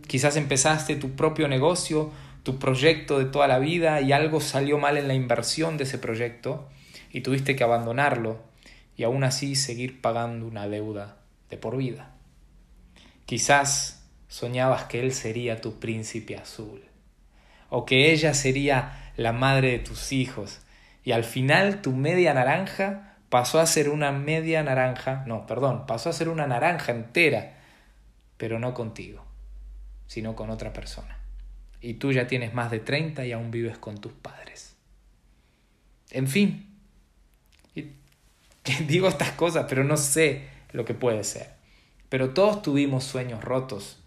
Quizás 0.07 0.37
empezaste 0.37 0.97
tu 0.97 1.13
propio 1.13 1.49
negocio, 1.49 2.13
tu 2.43 2.59
proyecto 2.59 3.19
de 3.19 3.27
toda 3.27 3.47
la 3.47 3.59
vida 3.59 4.01
y 4.01 4.13
algo 4.13 4.41
salió 4.41 4.79
mal 4.79 4.97
en 4.97 5.09
la 5.09 5.15
inversión 5.15 5.77
de 5.77 5.85
ese 5.85 5.99
proyecto 5.99 6.69
y 7.11 7.21
tuviste 7.21 7.55
que 7.55 7.65
abandonarlo 7.65 8.41
y 8.97 9.05
aún 9.05 9.25
así 9.25 9.55
seguir 9.55 10.01
pagando 10.01 10.47
una 10.47 10.69
deuda 10.69 11.17
de 11.51 11.57
por 11.57 11.77
vida. 11.77 12.11
Quizás 13.27 14.09
soñabas 14.29 14.85
que 14.85 15.01
él 15.01 15.13
sería 15.13 15.61
tu 15.61 15.79
príncipe 15.79 16.37
azul 16.37 16.83
o 17.69 17.87
que 17.87 18.13
ella 18.13 18.35
sería 18.35 19.13
la 19.17 19.33
madre 19.33 19.73
de 19.73 19.79
tus 19.79 20.13
hijos 20.13 20.61
y 21.05 21.13
al 21.13 21.25
final 21.25 21.81
tu 21.83 21.93
media 21.93 22.35
naranja 22.35 23.17
pasó 23.29 23.61
a 23.61 23.67
ser 23.67 23.89
una 23.89 24.13
media 24.13 24.63
naranja, 24.63 25.25
no, 25.27 25.47
perdón, 25.47 25.87
pasó 25.87 26.11
a 26.11 26.13
ser 26.13 26.29
una 26.29 26.47
naranja 26.47 26.93
entera, 26.93 27.55
pero 28.37 28.59
no 28.59 28.75
contigo, 28.75 29.25
sino 30.07 30.37
con 30.37 30.51
otra 30.51 30.73
persona. 30.73 31.22
Y 31.83 31.95
tú 31.95 32.13
ya 32.13 32.27
tienes 32.27 32.55
más 32.55 32.71
de 32.71 32.79
30 32.79 33.27
y 33.27 33.33
aún 33.33 33.51
vives 33.51 33.77
con 33.77 34.01
tus 34.01 34.13
padres. 34.13 34.77
En 36.11 36.29
fin, 36.29 36.73
digo 38.87 39.09
estas 39.09 39.33
cosas, 39.33 39.67
pero 39.69 39.85
no 39.85 39.97
sé 39.97 40.49
lo 40.73 40.85
que 40.85 40.95
puede 40.95 41.25
ser. 41.25 41.51
Pero 42.09 42.31
todos 42.31 42.63
tuvimos 42.63 43.05
sueños 43.05 43.43
rotos, 43.43 43.99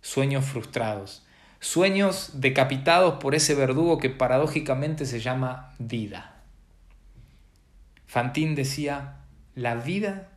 sueños 0.00 0.44
frustrados, 0.44 1.26
sueños 1.58 2.40
decapitados 2.40 3.14
por 3.14 3.34
ese 3.34 3.54
verdugo 3.54 3.98
que 3.98 4.10
paradójicamente 4.10 5.04
se 5.04 5.20
llama 5.20 5.74
vida. 5.78 6.42
Fantín 8.06 8.54
decía, 8.54 9.18
la 9.54 9.74
vida 9.74 10.28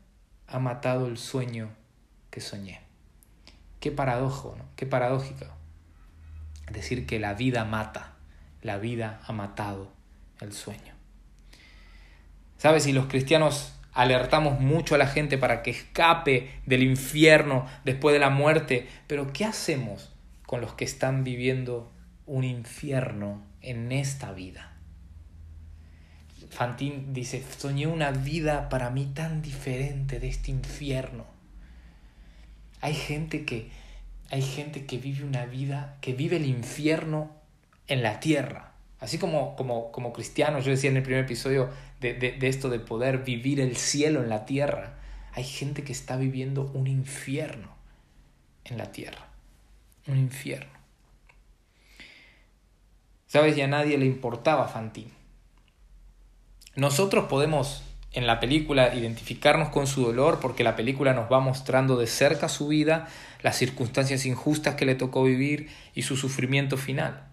ha 0.47 0.59
matado 0.59 1.07
el 1.07 1.17
sueño 1.17 1.69
que 2.29 2.41
soñé. 2.41 2.81
Qué 3.79 3.91
paradojo, 3.91 4.55
¿no? 4.57 4.65
Qué 4.75 4.85
paradójico. 4.85 5.45
Decir 6.73 7.05
que 7.05 7.19
la 7.19 7.35
vida 7.35 7.63
mata, 7.63 8.15
la 8.61 8.77
vida 8.77 9.21
ha 9.25 9.31
matado 9.31 9.91
el 10.41 10.51
sueño. 10.51 10.93
¿Sabes? 12.57 12.83
Si 12.83 12.91
los 12.91 13.05
cristianos 13.05 13.75
alertamos 13.93 14.59
mucho 14.59 14.95
a 14.95 14.97
la 14.97 15.07
gente 15.07 15.37
para 15.37 15.61
que 15.61 15.71
escape 15.71 16.49
del 16.65 16.81
infierno 16.81 17.67
después 17.85 18.13
de 18.13 18.19
la 18.19 18.31
muerte, 18.31 18.87
pero 19.07 19.31
¿qué 19.31 19.45
hacemos 19.45 20.11
con 20.47 20.61
los 20.61 20.73
que 20.73 20.83
están 20.83 21.23
viviendo 21.23 21.91
un 22.25 22.43
infierno 22.43 23.43
en 23.61 23.91
esta 23.91 24.33
vida? 24.33 24.73
Fantín 26.49 27.13
dice, 27.13 27.43
soñé 27.57 27.87
una 27.87 28.11
vida 28.11 28.69
para 28.69 28.89
mí 28.89 29.11
tan 29.13 29.41
diferente 29.41 30.19
de 30.19 30.27
este 30.27 30.51
infierno. 30.51 31.25
Hay 32.81 32.93
gente 32.93 33.45
que, 33.45 33.69
hay 34.33 34.41
gente 34.41 34.87
que 34.87 34.97
vive 34.97 35.23
una 35.23 35.45
vida, 35.45 35.97
que 36.01 36.13
vive 36.13 36.37
el 36.37 36.47
infierno 36.47 37.29
en 37.85 38.01
la 38.01 38.19
tierra. 38.19 38.71
Así 38.99 39.19
como, 39.19 39.55
como, 39.55 39.91
como 39.91 40.11
cristianos, 40.11 40.65
yo 40.65 40.71
decía 40.71 40.89
en 40.89 40.97
el 40.97 41.03
primer 41.03 41.23
episodio 41.23 41.69
de, 42.01 42.15
de 42.15 42.47
esto 42.47 42.69
de 42.69 42.79
poder 42.79 43.19
vivir 43.19 43.59
el 43.59 43.77
cielo 43.77 44.23
en 44.23 44.29
la 44.29 44.45
tierra. 44.45 44.95
Hay 45.33 45.43
gente 45.43 45.83
que 45.83 45.91
está 45.91 46.17
viviendo 46.17 46.71
un 46.73 46.87
infierno 46.87 47.69
en 48.65 48.79
la 48.79 48.91
tierra. 48.91 49.27
Un 50.07 50.17
infierno. 50.17 50.73
¿Sabes? 53.27 53.55
Ya 53.55 53.65
a 53.65 53.67
nadie 53.67 53.99
le 53.99 54.07
importaba 54.07 54.67
Fantín 54.67 55.11
nosotros 56.75 57.25
podemos 57.25 57.83
en 58.13 58.25
la 58.25 58.39
película 58.39 58.95
identificarnos 58.95 59.69
con 59.69 59.85
su 59.85 60.03
dolor 60.03 60.39
porque 60.41 60.63
la 60.63 60.75
película 60.75 61.13
nos 61.13 61.31
va 61.31 61.39
mostrando 61.39 61.97
de 61.97 62.07
cerca 62.07 62.49
su 62.49 62.67
vida, 62.67 63.07
las 63.43 63.57
circunstancias 63.57 64.25
injustas 64.25 64.75
que 64.75 64.85
le 64.85 64.95
tocó 64.95 65.23
vivir 65.23 65.69
y 65.93 66.01
su 66.01 66.17
sufrimiento 66.17 66.77
final. 66.77 67.27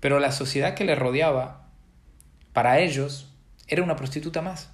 Pero 0.00 0.18
la 0.18 0.32
sociedad 0.32 0.74
que 0.74 0.84
le 0.84 0.96
rodeaba, 0.96 1.68
para 2.52 2.80
ellos, 2.80 3.32
era 3.68 3.82
una 3.82 3.96
prostituta 3.96 4.42
más. 4.42 4.70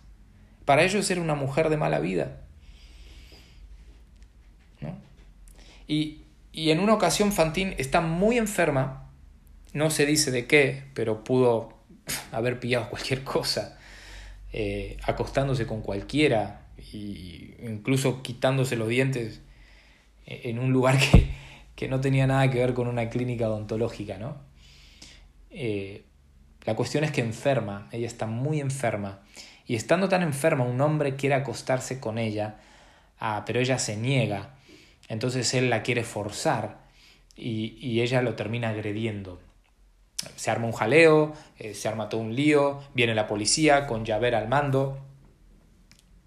Para 0.64 0.84
ellos 0.84 1.10
era 1.10 1.20
una 1.20 1.34
mujer 1.34 1.68
de 1.68 1.76
mala 1.76 2.00
vida. 2.00 2.40
Y, 5.86 6.22
y 6.52 6.70
en 6.70 6.78
una 6.78 6.94
ocasión 6.94 7.32
Fantine 7.32 7.74
está 7.78 8.00
muy 8.00 8.38
enferma, 8.38 9.10
no 9.72 9.90
se 9.90 10.06
dice 10.06 10.30
de 10.30 10.46
qué, 10.46 10.84
pero 10.94 11.24
pudo 11.24 11.80
haber 12.32 12.60
pillado 12.60 12.88
cualquier 12.88 13.24
cosa 13.24 13.76
eh, 14.52 14.96
acostándose 15.02 15.66
con 15.66 15.80
cualquiera 15.80 16.66
e 16.76 17.56
incluso 17.62 18.22
quitándose 18.22 18.74
los 18.74 18.88
dientes 18.88 19.40
en 20.30 20.58
un 20.58 20.72
lugar 20.72 20.99
que, 21.12 21.26
que, 21.76 21.88
no 21.88 22.00
tenía 22.00 22.26
nada 22.26 22.50
que 22.50 22.58
ver 22.58 22.75
con 22.75 22.87
una 22.88 23.08
clínica 23.10 23.49
odontológica, 23.49 24.18
¿no? 24.18 24.37
Eh, 25.50 26.04
la 26.64 26.76
cuestión 26.76 27.04
es 27.04 27.10
que 27.10 27.20
enferma, 27.20 27.88
ella 27.90 28.06
está 28.06 28.26
muy 28.26 28.60
enferma, 28.60 29.20
y 29.66 29.75
estando 29.75 30.08
tan 30.08 30.22
enferma, 30.22 30.64
un 30.64 30.80
hombre 30.80 31.16
quiere 31.16 31.34
acostarse 31.34 32.00
con 32.00 32.18
ella, 32.18 32.60
ah, 33.18 33.44
pero 33.46 33.60
ella 33.60 33.78
se 33.78 33.96
niega, 33.96 34.56
entonces 35.08 35.52
él 35.54 35.70
la 35.70 35.82
quiere 35.82 36.04
forzar 36.04 36.80
y, 37.34 37.76
y 37.80 38.00
ella 38.02 38.22
lo 38.22 38.34
termina 38.34 38.68
agrediendo. 38.70 39.40
Se 40.37 40.50
arma 40.50 40.66
un 40.66 40.72
jaleo, 40.72 41.32
eh, 41.58 41.75
se 41.75 41.88
arma 41.88 42.08
todo 42.08 42.20
un 42.20 42.37
lío, 42.37 42.80
viene 42.94 43.14
la 43.14 43.26
policía 43.26 43.87
con 43.87 44.04
Javert 44.04 44.34
al 44.34 44.49
mando 44.49 44.99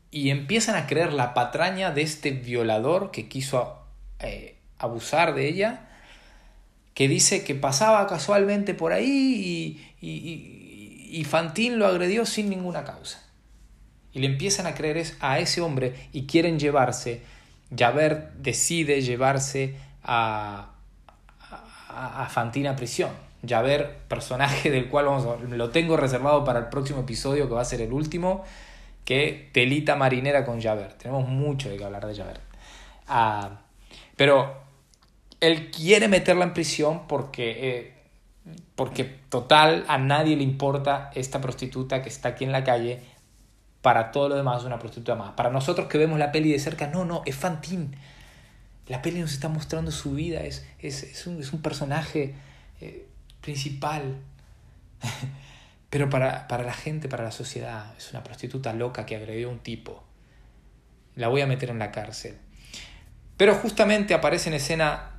y 0.10 0.30
empiezan 0.30 0.76
a 0.76 0.88
creer 0.88 1.14
la 1.14 1.34
patraña 1.34 1.92
de 1.92 2.02
este 2.02 2.32
violador 2.32 3.12
que 3.12 3.28
quiso 3.28 3.83
eh, 4.24 4.58
abusar 4.80 5.36
de 5.36 5.48
ella, 5.48 5.90
que 6.94 7.08
dice 7.08 7.44
que 7.44 7.56
pasaba 7.56 8.08
casualmente 8.08 8.74
por 8.74 8.94
ahí 8.94 9.80
y, 10.02 10.08
y, 10.08 11.10
y 11.12 11.24
Fantín 11.26 11.80
lo 11.80 11.88
agredió 11.88 12.26
sin 12.26 12.50
ninguna 12.50 12.84
causa. 12.84 13.24
Y 14.12 14.20
le 14.20 14.28
empiezan 14.28 14.68
a 14.68 14.76
creer 14.76 15.06
a 15.20 15.40
ese 15.40 15.62
hombre 15.62 16.10
y 16.12 16.26
quieren 16.26 16.60
llevarse, 16.60 17.22
Javert 17.76 18.34
decide 18.36 19.02
llevarse 19.02 19.76
a, 20.04 20.74
a, 21.50 22.24
a 22.24 22.30
Fantín 22.30 22.68
a 22.68 22.76
prisión 22.76 23.12
ver 23.44 23.98
personaje 24.08 24.72
del 24.72 24.90
cual 24.90 25.06
vamos 25.06 25.42
lo 25.50 25.70
tengo 25.70 25.98
reservado 25.98 26.44
para 26.44 26.60
el 26.60 26.66
próximo 26.68 27.02
episodio 27.02 27.48
que 27.48 27.54
va 27.54 27.62
a 27.62 27.66
ser 27.66 27.82
el 27.82 27.92
último, 27.92 28.44
que 29.06 29.50
telita 29.52 29.96
marinera 29.96 30.46
con 30.46 30.62
Javert. 30.62 30.98
Tenemos 30.98 31.28
mucho 31.28 31.70
de 31.70 31.78
que 31.78 31.84
hablar 31.84 32.08
de 32.08 32.16
Javert. 32.16 32.42
Ah, 33.08 33.63
pero 34.16 34.62
él 35.40 35.72
quiere 35.72 36.08
meterla 36.08 36.46
en 36.46 36.54
prisión 36.54 37.08
porque, 37.08 37.70
eh, 37.70 37.94
porque 38.76 39.04
total 39.04 39.84
a 39.88 39.98
nadie 39.98 40.36
le 40.36 40.44
importa 40.44 41.12
esta 41.16 41.42
prostituta 41.42 42.02
que 42.02 42.10
está 42.10 42.30
aquí 42.30 42.46
en 42.46 42.52
la 42.52 42.64
calle. 42.64 43.02
Para 43.82 44.12
todo 44.12 44.30
lo 44.30 44.36
demás 44.36 44.62
es 44.62 44.66
una 44.66 44.80
prostituta 44.80 45.16
más. 45.16 45.34
Para 45.34 45.50
nosotros 45.50 45.88
que 45.88 45.98
vemos 45.98 46.18
la 46.18 46.32
peli 46.32 46.52
de 46.52 46.60
cerca, 46.60 46.88
no, 46.88 47.04
no, 47.04 47.24
es 47.26 47.36
Fantine. 47.36 47.90
La 48.88 49.02
peli 49.02 49.20
nos 49.20 49.34
está 49.34 49.50
mostrando 49.50 49.92
su 49.92 50.14
vida, 50.14 50.42
es, 50.42 50.66
es, 50.80 51.04
es, 51.04 51.28
un, 51.28 51.42
es 51.42 51.52
un, 51.52 51.62
personaje 51.62 52.36
eh, 52.80 53.08
principal. 53.42 54.20
Pero 55.90 56.10
para, 56.10 56.48
para, 56.48 56.64
la 56.64 56.74
gente, 56.74 57.10
para 57.10 57.26
la 57.26 57.32
sociedad, 57.32 57.94
es 57.98 58.12
una 58.12 58.24
prostituta 58.24 58.74
loca 58.74 59.06
que 59.06 59.16
agredió 59.16 59.50
a 59.50 59.52
un 59.52 59.60
tipo. 59.60 60.04
La 61.16 61.28
voy 61.28 61.42
a 61.42 61.48
meter 61.48 61.70
en 61.70 61.80
la 61.80 61.92
cárcel. 61.92 62.38
Pero 63.38 63.56
justamente 63.56 64.14
aparece 64.14 64.50
en 64.50 64.56
escena 64.56 65.12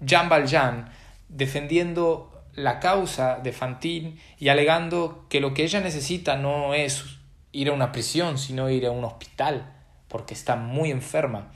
Jean 0.00 0.28
Valjean 0.28 0.90
defendiendo 1.28 2.44
la 2.54 2.80
causa 2.80 3.38
de 3.42 3.52
Fantine 3.52 4.16
y 4.38 4.48
alegando 4.48 5.26
que 5.28 5.40
lo 5.40 5.54
que 5.54 5.64
ella 5.64 5.80
necesita 5.80 6.36
no 6.36 6.74
es 6.74 7.18
ir 7.52 7.68
a 7.68 7.72
una 7.72 7.92
prisión, 7.92 8.38
sino 8.38 8.70
ir 8.70 8.86
a 8.86 8.90
un 8.90 9.04
hospital, 9.04 9.72
porque 10.08 10.34
está 10.34 10.56
muy 10.56 10.90
enferma 10.90 11.50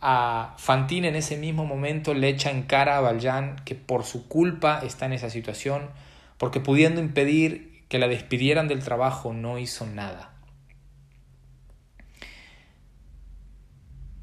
a 0.00 0.54
Fantine 0.58 1.08
en 1.08 1.16
ese 1.16 1.36
mismo 1.36 1.64
momento 1.64 2.14
le 2.14 2.28
echa 2.28 2.50
en 2.50 2.62
cara 2.62 2.96
a 2.96 3.00
Valjean 3.00 3.56
que 3.64 3.74
por 3.74 4.04
su 4.04 4.28
culpa 4.28 4.80
está 4.84 5.06
en 5.06 5.12
esa 5.12 5.30
situación, 5.30 5.90
porque 6.36 6.60
pudiendo 6.60 7.00
impedir 7.00 7.84
que 7.88 7.98
la 7.98 8.08
despidieran 8.08 8.68
del 8.68 8.84
trabajo 8.84 9.32
no 9.32 9.58
hizo 9.58 9.86
nada. 9.86 10.34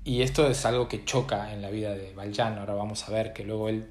Y 0.06 0.22
esto 0.22 0.48
es 0.48 0.64
algo 0.68 0.88
que 0.88 1.04
choca 1.04 1.52
en 1.52 1.64
la 1.64 1.72
vida 1.72 1.96
de 1.96 2.14
Valjean, 2.14 2.60
ahora 2.60 2.76
vamos 2.76 3.10
a 3.10 3.12
ver 3.12 3.34
que 3.34 3.44
luego 3.44 3.70
él 3.70 3.90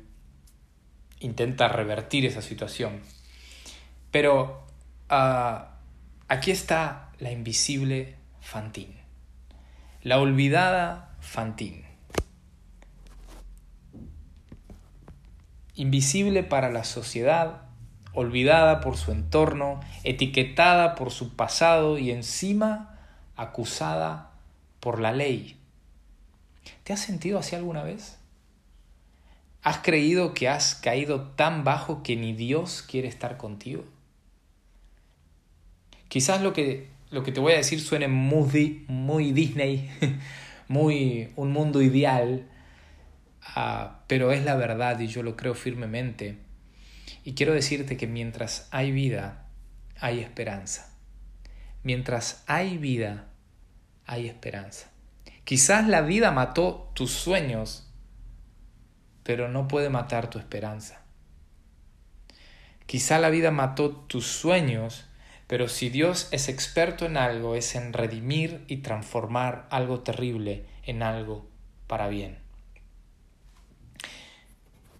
intenta 1.18 1.66
revertir 1.66 2.24
esa 2.24 2.40
situación. 2.40 3.00
Pero 4.12 4.64
uh, 5.10 5.64
aquí 6.28 6.52
está 6.52 7.10
la 7.18 7.32
invisible 7.32 8.14
Fantine, 8.40 8.94
la 10.02 10.20
olvidada 10.20 11.16
Fantine. 11.18 11.84
Invisible 15.74 16.44
para 16.44 16.70
la 16.70 16.84
sociedad, 16.84 17.62
olvidada 18.12 18.80
por 18.80 18.96
su 18.96 19.10
entorno, 19.10 19.80
etiquetada 20.04 20.94
por 20.94 21.10
su 21.10 21.34
pasado 21.34 21.98
y 21.98 22.12
encima 22.12 23.00
acusada 23.34 24.30
por 24.78 25.00
la 25.00 25.10
ley. 25.10 25.58
¿Te 26.84 26.92
has 26.92 27.00
sentido 27.00 27.38
así 27.38 27.56
alguna 27.56 27.82
vez? 27.82 28.18
¿Has 29.62 29.78
creído 29.78 30.34
que 30.34 30.48
has 30.48 30.74
caído 30.74 31.28
tan 31.28 31.64
bajo 31.64 32.02
que 32.02 32.16
ni 32.16 32.34
Dios 32.34 32.82
quiere 32.82 33.08
estar 33.08 33.38
contigo? 33.38 33.84
Quizás 36.08 36.42
lo 36.42 36.52
que, 36.52 36.90
lo 37.10 37.22
que 37.24 37.32
te 37.32 37.40
voy 37.40 37.54
a 37.54 37.56
decir 37.56 37.80
suene 37.80 38.06
muy, 38.08 38.84
muy 38.88 39.32
Disney, 39.32 39.90
muy 40.68 41.32
un 41.36 41.50
mundo 41.50 41.80
ideal, 41.80 42.46
ah, 43.56 44.02
pero 44.06 44.32
es 44.32 44.44
la 44.44 44.54
verdad 44.54 45.00
y 45.00 45.06
yo 45.06 45.22
lo 45.22 45.34
creo 45.34 45.54
firmemente. 45.54 46.36
Y 47.24 47.32
quiero 47.32 47.54
decirte 47.54 47.96
que 47.96 48.06
mientras 48.06 48.68
hay 48.70 48.92
vida, 48.92 49.46
hay 49.98 50.20
esperanza. 50.20 50.94
Mientras 51.82 52.44
hay 52.46 52.76
vida, 52.76 53.28
hay 54.04 54.26
esperanza. 54.26 54.93
Quizás 55.44 55.86
la 55.88 56.00
vida 56.00 56.30
mató 56.30 56.90
tus 56.94 57.10
sueños, 57.10 57.92
pero 59.22 59.48
no 59.48 59.68
puede 59.68 59.90
matar 59.90 60.30
tu 60.30 60.38
esperanza. 60.38 61.02
Quizá 62.86 63.18
la 63.18 63.28
vida 63.28 63.50
mató 63.50 63.90
tus 63.90 64.26
sueños, 64.26 65.06
pero 65.46 65.68
si 65.68 65.90
Dios 65.90 66.28
es 66.32 66.48
experto 66.48 67.04
en 67.04 67.18
algo, 67.18 67.54
es 67.56 67.74
en 67.74 67.92
redimir 67.92 68.64
y 68.68 68.78
transformar 68.78 69.66
algo 69.70 70.00
terrible 70.00 70.66
en 70.82 71.02
algo 71.02 71.46
para 71.86 72.08
bien. 72.08 72.38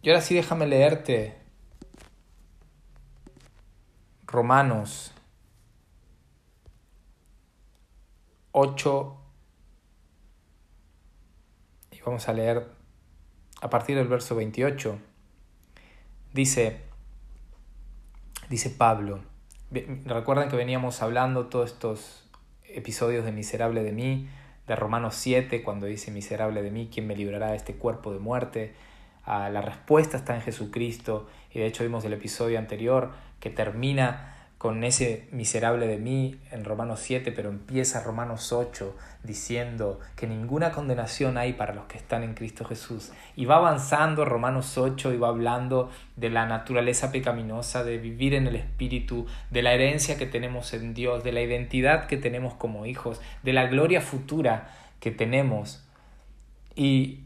Y 0.03 0.11
ahora 0.11 0.21
sí 0.21 0.35
déjame 0.35 0.67
leerte 0.67 1.39
Romanos 4.27 5.13
8 8.53 9.21
y 9.21 9.24
vamos 12.05 12.29
a 12.29 12.33
leer 12.33 12.67
a 13.61 13.71
partir 13.71 13.97
del 13.97 14.09
verso 14.09 14.35
28. 14.35 14.99
Dice, 16.33 16.81
dice 18.49 18.71
Pablo, 18.71 19.21
Recuerden 20.05 20.49
que 20.49 20.57
veníamos 20.57 21.03
hablando 21.03 21.47
todos 21.47 21.73
estos 21.73 22.25
episodios 22.69 23.25
de 23.25 23.33
Miserable 23.33 23.83
de 23.83 23.91
mí, 23.91 24.29
de 24.69 24.77
Romanos 24.77 25.17
7, 25.17 25.65
cuando 25.65 25.87
dice 25.87 26.13
Miserable 26.13 26.63
de 26.63 26.71
mí, 26.71 26.89
¿quién 26.93 27.09
me 27.09 27.17
librará 27.17 27.51
de 27.51 27.57
este 27.57 27.75
cuerpo 27.75 28.13
de 28.13 28.21
muerte? 28.21 28.75
Ah, 29.25 29.51
la 29.51 29.63
respuesta 29.63 30.17
está 30.17 30.37
en 30.37 30.43
Jesucristo 30.43 31.29
y 31.51 31.59
de 31.59 31.67
hecho 31.67 31.83
vimos 31.83 32.05
el 32.05 32.13
episodio 32.13 32.59
anterior 32.59 33.13
que 33.41 33.51
termina 33.51 34.44
con 34.65 34.83
ese 34.83 35.29
miserable 35.31 35.87
de 35.87 35.99
mí 35.99 36.41
en 36.51 36.65
Romanos 36.65 37.01
7, 37.01 37.33
pero 37.33 37.51
empieza 37.51 38.03
Romanos 38.03 38.51
8 38.51 38.97
diciendo 39.23 40.01
que 40.17 40.27
ninguna 40.27 40.73
condenación 40.73 41.37
hay 41.37 41.53
para 41.53 41.75
los 41.75 41.85
que 41.85 41.99
están 41.99 42.23
en 42.23 42.33
Cristo 42.33 42.65
Jesús. 42.65 43.13
Y 43.37 43.45
va 43.45 43.57
avanzando 43.57 44.25
Romanos 44.25 44.79
8 44.79 45.13
y 45.13 45.19
va 45.19 45.29
hablando 45.29 45.91
de 46.17 46.31
la 46.31 46.47
naturaleza 46.47 47.13
pecaminosa, 47.13 47.85
de 47.85 47.99
vivir 47.99 48.33
en 48.33 48.47
el 48.47 48.57
Espíritu, 48.57 49.27
de 49.51 49.61
la 49.61 49.75
herencia 49.75 50.17
que 50.17 50.25
tenemos 50.25 50.73
en 50.73 50.95
Dios, 50.95 51.23
de 51.25 51.33
la 51.33 51.43
identidad 51.43 52.07
que 52.07 52.17
tenemos 52.17 52.55
como 52.55 52.87
hijos, 52.87 53.21
de 53.43 53.53
la 53.53 53.67
gloria 53.67 54.01
futura 54.01 54.75
que 54.99 55.11
tenemos. 55.11 55.87
Y, 56.75 57.25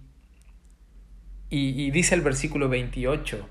y, 1.50 1.84
y 1.84 1.92
dice 1.92 2.16
el 2.16 2.22
versículo 2.22 2.68
28, 2.68 3.48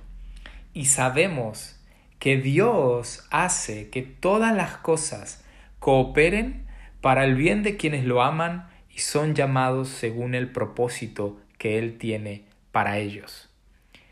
y 0.74 0.88
sabemos 0.88 1.77
que 2.20 2.38
Dios 2.38 3.28
hace 3.30 3.90
que 3.90 4.02
todas 4.02 4.56
las 4.56 4.78
cosas 4.78 5.44
cooperen 5.80 6.66
para 7.02 7.24
el 7.24 7.36
bien 7.36 7.64
de 7.64 7.78
quienes 7.78 8.06
lo 8.06 8.24
aman 8.24 8.70
y 8.90 9.00
son 9.00 9.36
llamados 9.36 9.90
según 9.90 10.34
el 10.34 10.52
propósito 10.52 11.40
que 11.58 11.78
Él 11.78 11.98
tiene 11.98 12.46
para 12.72 12.98
ellos. 12.98 13.50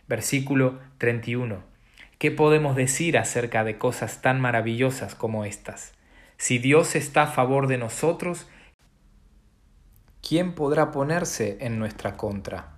Versículo 0.08 0.80
31. 1.00 1.64
¿Qué 2.20 2.32
podemos 2.32 2.76
decir 2.76 3.18
acerca 3.18 3.64
de 3.64 3.78
cosas 3.78 4.22
tan 4.22 4.40
maravillosas 4.40 5.16
como 5.16 5.44
estas? 5.44 5.94
Si 6.38 6.60
Dios 6.60 6.96
está 6.96 7.24
a 7.24 7.28
favor 7.28 7.68
de 7.68 7.78
nosotros, 7.78 8.48
¿quién 10.22 10.54
podrá 10.54 10.92
ponerse 10.92 11.58
en 11.62 11.80
nuestra 11.80 12.18
contra? 12.18 12.78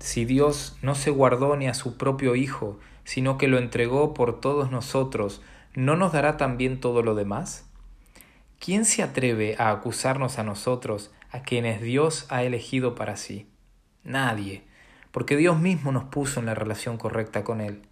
Si 0.00 0.24
Dios 0.24 0.76
no 0.82 0.94
se 0.94 1.10
guardó 1.10 1.56
ni 1.56 1.68
a 1.68 1.74
su 1.74 1.96
propio 1.96 2.34
Hijo, 2.34 2.80
sino 3.04 3.38
que 3.38 3.48
lo 3.48 3.58
entregó 3.58 4.14
por 4.14 4.40
todos 4.40 4.70
nosotros, 4.70 5.42
¿no 5.74 5.96
nos 5.96 6.12
dará 6.12 6.36
también 6.36 6.80
todo 6.80 7.02
lo 7.02 7.14
demás? 7.14 7.68
¿Quién 8.58 8.84
se 8.84 9.02
atreve 9.02 9.56
a 9.58 9.70
acusarnos 9.70 10.38
a 10.38 10.44
nosotros, 10.44 11.10
a 11.30 11.42
quienes 11.42 11.80
Dios 11.80 12.26
ha 12.28 12.44
elegido 12.44 12.94
para 12.94 13.16
sí? 13.16 13.48
Nadie, 14.04 14.62
porque 15.10 15.36
Dios 15.36 15.58
mismo 15.58 15.90
nos 15.92 16.04
puso 16.04 16.40
en 16.40 16.46
la 16.46 16.54
relación 16.54 16.96
correcta 16.96 17.42
con 17.42 17.60
Él. 17.60 17.82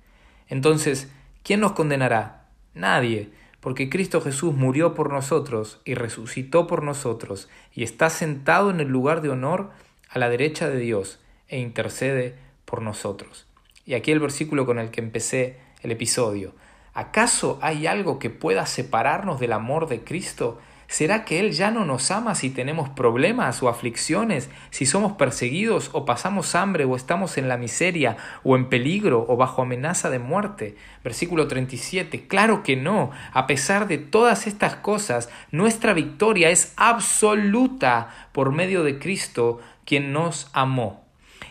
Entonces, 0.48 1.10
¿quién 1.42 1.60
nos 1.60 1.72
condenará? 1.72 2.48
Nadie, 2.74 3.30
porque 3.60 3.90
Cristo 3.90 4.20
Jesús 4.20 4.54
murió 4.54 4.94
por 4.94 5.12
nosotros 5.12 5.80
y 5.84 5.94
resucitó 5.94 6.66
por 6.66 6.82
nosotros 6.82 7.48
y 7.72 7.82
está 7.82 8.10
sentado 8.10 8.70
en 8.70 8.80
el 8.80 8.88
lugar 8.88 9.22
de 9.22 9.28
honor 9.30 9.70
a 10.08 10.18
la 10.18 10.28
derecha 10.28 10.68
de 10.68 10.78
Dios 10.78 11.20
e 11.48 11.58
intercede 11.58 12.36
por 12.64 12.80
nosotros. 12.80 13.49
Y 13.90 13.94
aquí 13.94 14.12
el 14.12 14.20
versículo 14.20 14.66
con 14.66 14.78
el 14.78 14.92
que 14.92 15.00
empecé 15.00 15.56
el 15.82 15.90
episodio. 15.90 16.54
¿Acaso 16.94 17.58
hay 17.60 17.88
algo 17.88 18.20
que 18.20 18.30
pueda 18.30 18.64
separarnos 18.64 19.40
del 19.40 19.52
amor 19.52 19.88
de 19.88 20.04
Cristo? 20.04 20.60
¿Será 20.86 21.24
que 21.24 21.40
Él 21.40 21.50
ya 21.50 21.72
no 21.72 21.84
nos 21.84 22.12
ama 22.12 22.36
si 22.36 22.50
tenemos 22.50 22.88
problemas 22.88 23.60
o 23.64 23.68
aflicciones, 23.68 24.48
si 24.70 24.86
somos 24.86 25.14
perseguidos 25.14 25.90
o 25.92 26.04
pasamos 26.04 26.54
hambre 26.54 26.84
o 26.84 26.94
estamos 26.94 27.36
en 27.36 27.48
la 27.48 27.56
miseria 27.56 28.16
o 28.44 28.54
en 28.54 28.68
peligro 28.68 29.26
o 29.28 29.36
bajo 29.36 29.62
amenaza 29.62 30.08
de 30.08 30.20
muerte? 30.20 30.76
Versículo 31.02 31.48
37. 31.48 32.28
Claro 32.28 32.62
que 32.62 32.76
no. 32.76 33.10
A 33.32 33.48
pesar 33.48 33.88
de 33.88 33.98
todas 33.98 34.46
estas 34.46 34.76
cosas, 34.76 35.30
nuestra 35.50 35.94
victoria 35.94 36.50
es 36.50 36.74
absoluta 36.76 38.28
por 38.30 38.52
medio 38.52 38.84
de 38.84 39.00
Cristo, 39.00 39.58
quien 39.84 40.12
nos 40.12 40.48
amó 40.52 41.09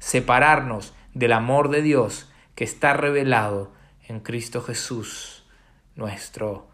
separarnos 0.00 0.92
del 1.14 1.32
amor 1.32 1.70
de 1.70 1.82
Dios 1.82 2.28
que 2.56 2.64
está 2.64 2.94
revelado 2.94 3.72
en 4.08 4.18
Cristo 4.18 4.60
Jesús, 4.60 5.44
nuestro 5.94 6.66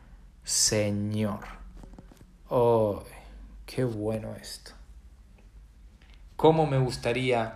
Señor. 0.43 1.41
Oh, 2.49 3.05
qué 3.67 3.85
bueno 3.85 4.35
esto. 4.37 4.73
¿Cómo 6.37 6.67
me 6.67 6.79
gustaría 6.79 7.55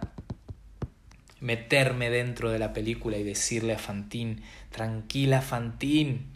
meterme 1.40 2.10
dentro 2.10 2.50
de 2.50 2.58
la 2.58 2.72
película 2.72 3.16
y 3.16 3.24
decirle 3.24 3.72
a 3.72 3.78
Fantín, 3.78 4.42
tranquila 4.70 5.40
Fantín, 5.40 6.26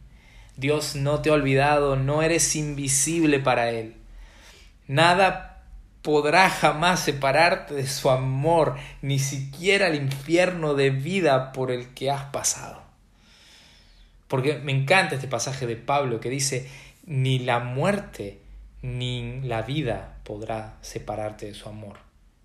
Dios 0.57 0.97
no 0.97 1.21
te 1.21 1.31
ha 1.31 1.35
olvidado, 1.35 1.97
no 1.97 2.23
eres 2.23 2.57
invisible 2.57 3.39
para 3.39 3.71
Él. 3.71 3.97
Nada 4.87 5.54
podrá 6.05 6.51
jamás 6.51 7.01
separarte 7.01 7.73
de 7.73 7.87
su 7.87 8.11
amor, 8.11 8.77
ni 9.01 9.19
siquiera 9.19 9.87
el 9.87 9.95
infierno 9.95 10.75
de 10.75 10.91
vida 10.91 11.51
por 11.51 11.71
el 11.71 11.95
que 11.95 12.11
has 12.11 12.25
pasado. 12.25 12.83
Porque 14.29 14.59
me 14.59 14.73
encanta 14.73 15.15
este 15.15 15.29
pasaje 15.29 15.67
de 15.67 15.77
Pablo 15.77 16.21
que 16.21 16.29
dice, 16.29 16.69
ni 17.07 17.39
la 17.39 17.59
muerte 17.61 18.39
ni 18.83 19.41
la 19.41 19.63
vida 19.63 20.19
podrá 20.25 20.77
separarte 20.83 21.47
de 21.47 21.55
su 21.55 21.71
amor. 21.71 21.97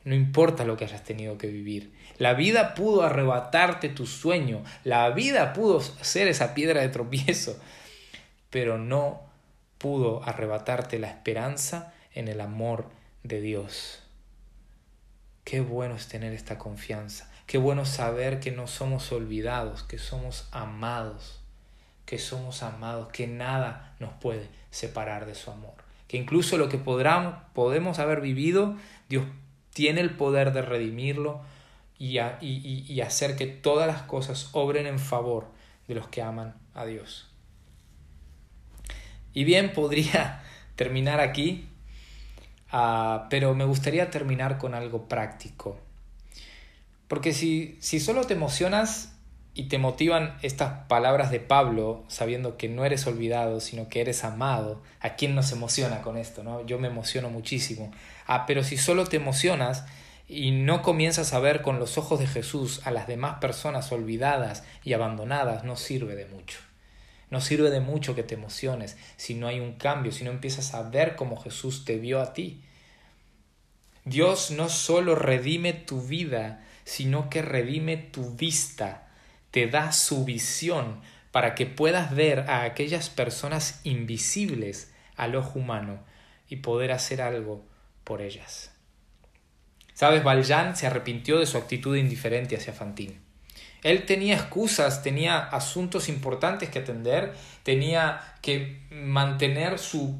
No 0.05 0.15
importa 0.15 0.63
lo 0.63 0.77
que 0.77 0.85
hayas 0.85 1.03
tenido 1.03 1.37
que 1.37 1.47
vivir. 1.47 1.91
La 2.17 2.35
vida 2.35 2.73
pudo 2.75 3.03
arrebatarte 3.03 3.89
tu 3.89 4.07
sueño, 4.07 4.63
la 4.85 5.09
vida 5.09 5.51
pudo 5.51 5.81
ser 5.81 6.29
esa 6.29 6.53
piedra 6.53 6.79
de 6.79 6.87
tropiezo, 6.87 7.59
pero 8.49 8.77
no 8.77 9.19
pudo 9.79 10.23
arrebatarte 10.23 10.97
la 10.97 11.09
esperanza 11.09 11.93
en 12.13 12.29
el 12.29 12.39
amor 12.39 12.97
de 13.23 13.41
Dios. 13.41 13.99
Qué 15.43 15.61
bueno 15.61 15.95
es 15.95 16.07
tener 16.07 16.33
esta 16.33 16.57
confianza. 16.57 17.29
Qué 17.47 17.57
bueno 17.57 17.85
saber 17.85 18.39
que 18.39 18.51
no 18.51 18.67
somos 18.67 19.11
olvidados, 19.11 19.83
que 19.83 19.97
somos 19.97 20.47
amados, 20.51 21.39
que 22.05 22.19
somos 22.19 22.61
amados, 22.61 23.09
que 23.11 23.27
nada 23.27 23.95
nos 23.99 24.13
puede 24.13 24.47
separar 24.69 25.25
de 25.25 25.35
su 25.35 25.49
amor. 25.49 25.73
Que 26.07 26.17
incluso 26.17 26.57
lo 26.57 26.69
que 26.69 26.77
podamos, 26.77 27.35
podemos 27.53 27.99
haber 27.99 28.21
vivido, 28.21 28.75
Dios 29.09 29.25
tiene 29.73 30.01
el 30.01 30.11
poder 30.11 30.53
de 30.53 30.61
redimirlo 30.61 31.41
y, 31.97 32.19
y 32.19 33.01
hacer 33.01 33.35
que 33.35 33.47
todas 33.47 33.87
las 33.87 34.03
cosas 34.03 34.49
obren 34.51 34.87
en 34.87 34.99
favor 34.99 35.47
de 35.87 35.95
los 35.95 36.07
que 36.07 36.21
aman 36.21 36.55
a 36.73 36.85
Dios. 36.85 37.29
Y 39.33 39.43
bien, 39.43 39.73
podría 39.73 40.43
terminar 40.75 41.19
aquí, 41.19 41.68
Ah, 42.71 43.27
pero 43.29 43.55
me 43.55 43.65
gustaría 43.65 44.09
terminar 44.09 44.57
con 44.57 44.73
algo 44.73 45.07
práctico. 45.07 45.77
Porque 47.07 47.33
si, 47.33 47.77
si 47.79 47.99
solo 47.99 48.25
te 48.25 48.35
emocionas 48.35 49.15
y 49.55 49.63
te 49.63 49.79
motivan 49.79 50.37
estas 50.43 50.87
palabras 50.87 51.31
de 51.31 51.39
Pablo, 51.39 52.03
sabiendo 52.07 52.55
que 52.55 52.69
no 52.69 52.85
eres 52.85 53.07
olvidado, 53.07 53.59
sino 53.59 53.89
que 53.89 54.01
eres 54.01 54.23
amado, 54.23 54.81
¿a 54.99 55.15
quién 55.15 55.33
nos 55.33 55.51
emociona 55.51 56.01
con 56.01 56.17
esto? 56.17 56.43
¿no? 56.43 56.65
Yo 56.65 56.77
me 56.77 56.87
emociono 56.87 57.29
muchísimo. 57.29 57.91
Ah, 58.27 58.45
pero 58.45 58.63
si 58.63 58.77
solo 58.77 59.05
te 59.05 59.17
emocionas 59.17 59.85
y 60.27 60.51
no 60.51 60.83
comienzas 60.83 61.33
a 61.33 61.39
ver 61.39 61.63
con 61.63 61.79
los 61.79 61.97
ojos 61.97 62.19
de 62.19 62.27
Jesús 62.27 62.85
a 62.85 62.91
las 62.91 63.07
demás 63.07 63.39
personas 63.39 63.91
olvidadas 63.91 64.63
y 64.83 64.93
abandonadas, 64.93 65.63
no 65.63 65.75
sirve 65.75 66.15
de 66.15 66.27
mucho. 66.27 66.59
No 67.29 67.41
sirve 67.41 67.69
de 67.69 67.79
mucho 67.79 68.15
que 68.15 68.23
te 68.23 68.35
emociones 68.35 68.97
si 69.17 69.35
no 69.35 69.47
hay 69.47 69.59
un 69.59 69.73
cambio, 69.73 70.11
si 70.11 70.23
no 70.23 70.31
empiezas 70.31 70.73
a 70.73 70.83
ver 70.89 71.15
como 71.15 71.37
Jesús 71.37 71.85
te 71.85 71.97
vio 71.97 72.21
a 72.21 72.33
ti. 72.33 72.61
Dios 74.05 74.51
no 74.51 74.69
solo 74.69 75.15
redime 75.15 75.73
tu 75.73 76.01
vida, 76.01 76.65
sino 76.83 77.29
que 77.29 77.41
redime 77.41 77.97
tu 77.97 78.35
vista, 78.35 79.07
te 79.51 79.67
da 79.67 79.91
su 79.91 80.25
visión 80.25 81.01
para 81.31 81.53
que 81.53 81.67
puedas 81.67 82.15
ver 82.15 82.49
a 82.49 82.63
aquellas 82.63 83.09
personas 83.09 83.81
invisibles 83.83 84.91
al 85.15 85.35
ojo 85.35 85.59
humano 85.59 85.99
y 86.47 86.57
poder 86.57 86.91
hacer 86.91 87.21
algo 87.21 87.63
por 88.03 88.21
ellas. 88.21 88.71
Sabes, 89.93 90.23
Valjean 90.23 90.75
se 90.75 90.87
arrepintió 90.87 91.37
de 91.37 91.45
su 91.45 91.57
actitud 91.57 91.95
indiferente 91.95 92.55
hacia 92.55 92.73
Fantine. 92.73 93.28
Él 93.83 94.05
tenía 94.05 94.35
excusas, 94.35 95.03
tenía 95.03 95.39
asuntos 95.39 96.09
importantes 96.09 96.69
que 96.69 96.79
atender, 96.79 97.33
tenía 97.63 98.35
que 98.41 98.81
mantener 98.91 99.79
su, 99.79 100.19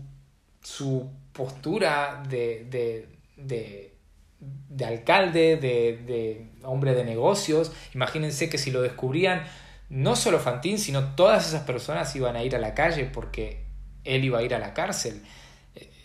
su 0.62 1.10
postura 1.34 2.24
de, 2.28 2.66
de, 2.70 3.08
de, 3.36 3.94
de 4.40 4.86
alcalde, 4.86 5.58
de, 5.58 6.48
hombre 6.64 6.94
de 6.94 7.04
negocios. 7.04 7.72
Imagínense 7.94 8.50
que 8.50 8.58
si 8.58 8.72
lo 8.72 8.82
descubrían, 8.82 9.44
no 9.90 10.16
solo 10.16 10.40
Fantín, 10.40 10.80
sino 10.80 11.16
todas 11.16 11.48
esas 11.48 11.64
personas 11.64 12.16
iban 12.16 12.36
a 12.36 12.44
ir 12.44 12.56
a 12.56 12.60
la 12.60 12.74
calle 12.74 13.06
porque 13.06 13.66
él 14.06 14.24
iba 14.24 14.40
a 14.40 14.44
ir 14.44 14.56
a 14.56 14.60
la 14.60 14.74
cárcel. 14.74 15.22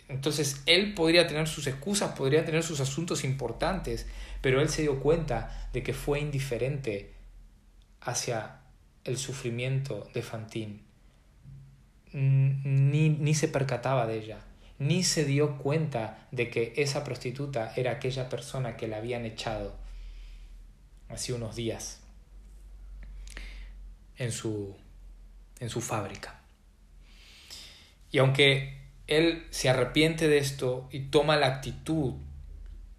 Entonces 0.07 0.61
él 0.65 0.93
podría 0.93 1.27
tener 1.27 1.47
sus 1.47 1.67
excusas, 1.67 2.11
podría 2.11 2.45
tener 2.45 2.63
sus 2.63 2.79
asuntos 2.79 3.23
importantes, 3.23 4.07
pero 4.41 4.61
él 4.61 4.69
se 4.69 4.83
dio 4.83 4.99
cuenta 4.99 5.69
de 5.73 5.81
que 5.81 5.93
fue 5.93 6.19
indiferente 6.19 7.14
hacia 8.05 8.61
el 9.03 9.17
sufrimiento 9.17 10.07
de 10.13 10.21
Fantine. 10.21 10.79
Ni, 12.13 13.09
ni 13.09 13.35
se 13.35 13.49
percataba 13.49 14.07
de 14.07 14.19
ella, 14.19 14.39
ni 14.79 15.03
se 15.03 15.25
dio 15.25 15.57
cuenta 15.57 16.27
de 16.31 16.49
que 16.49 16.73
esa 16.77 17.03
prostituta 17.03 17.73
era 17.75 17.91
aquella 17.91 18.29
persona 18.29 18.77
que 18.77 18.87
la 18.87 18.97
habían 18.97 19.25
echado 19.25 19.75
hace 21.09 21.33
unos 21.33 21.55
días 21.55 22.01
en 24.17 24.31
su, 24.31 24.75
en 25.59 25.69
su 25.69 25.81
fábrica. 25.81 26.39
Y 28.11 28.19
aunque 28.19 28.81
él 29.07 29.45
se 29.49 29.69
arrepiente 29.69 30.27
de 30.27 30.37
esto 30.37 30.87
y 30.91 31.01
toma 31.07 31.35
la 31.35 31.47
actitud 31.47 32.13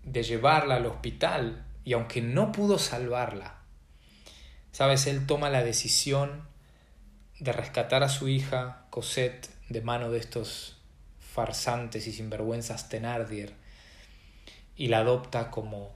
de 0.02 0.22
llevarla 0.22 0.76
al 0.76 0.86
hospital 0.86 1.66
y 1.84 1.94
aunque 1.94 2.20
no 2.20 2.52
pudo 2.52 2.78
salvarla, 2.78 3.55
sabes, 4.76 5.06
él 5.06 5.24
toma 5.24 5.48
la 5.48 5.64
decisión 5.64 6.46
de 7.40 7.50
rescatar 7.50 8.02
a 8.02 8.10
su 8.10 8.28
hija 8.28 8.84
Cosette 8.90 9.48
de 9.70 9.80
mano 9.80 10.10
de 10.10 10.18
estos 10.18 10.76
farsantes 11.18 12.06
y 12.06 12.12
sinvergüenzas 12.12 12.90
Tenardier 12.90 13.54
y 14.76 14.88
la 14.88 14.98
adopta 14.98 15.50
como 15.50 15.94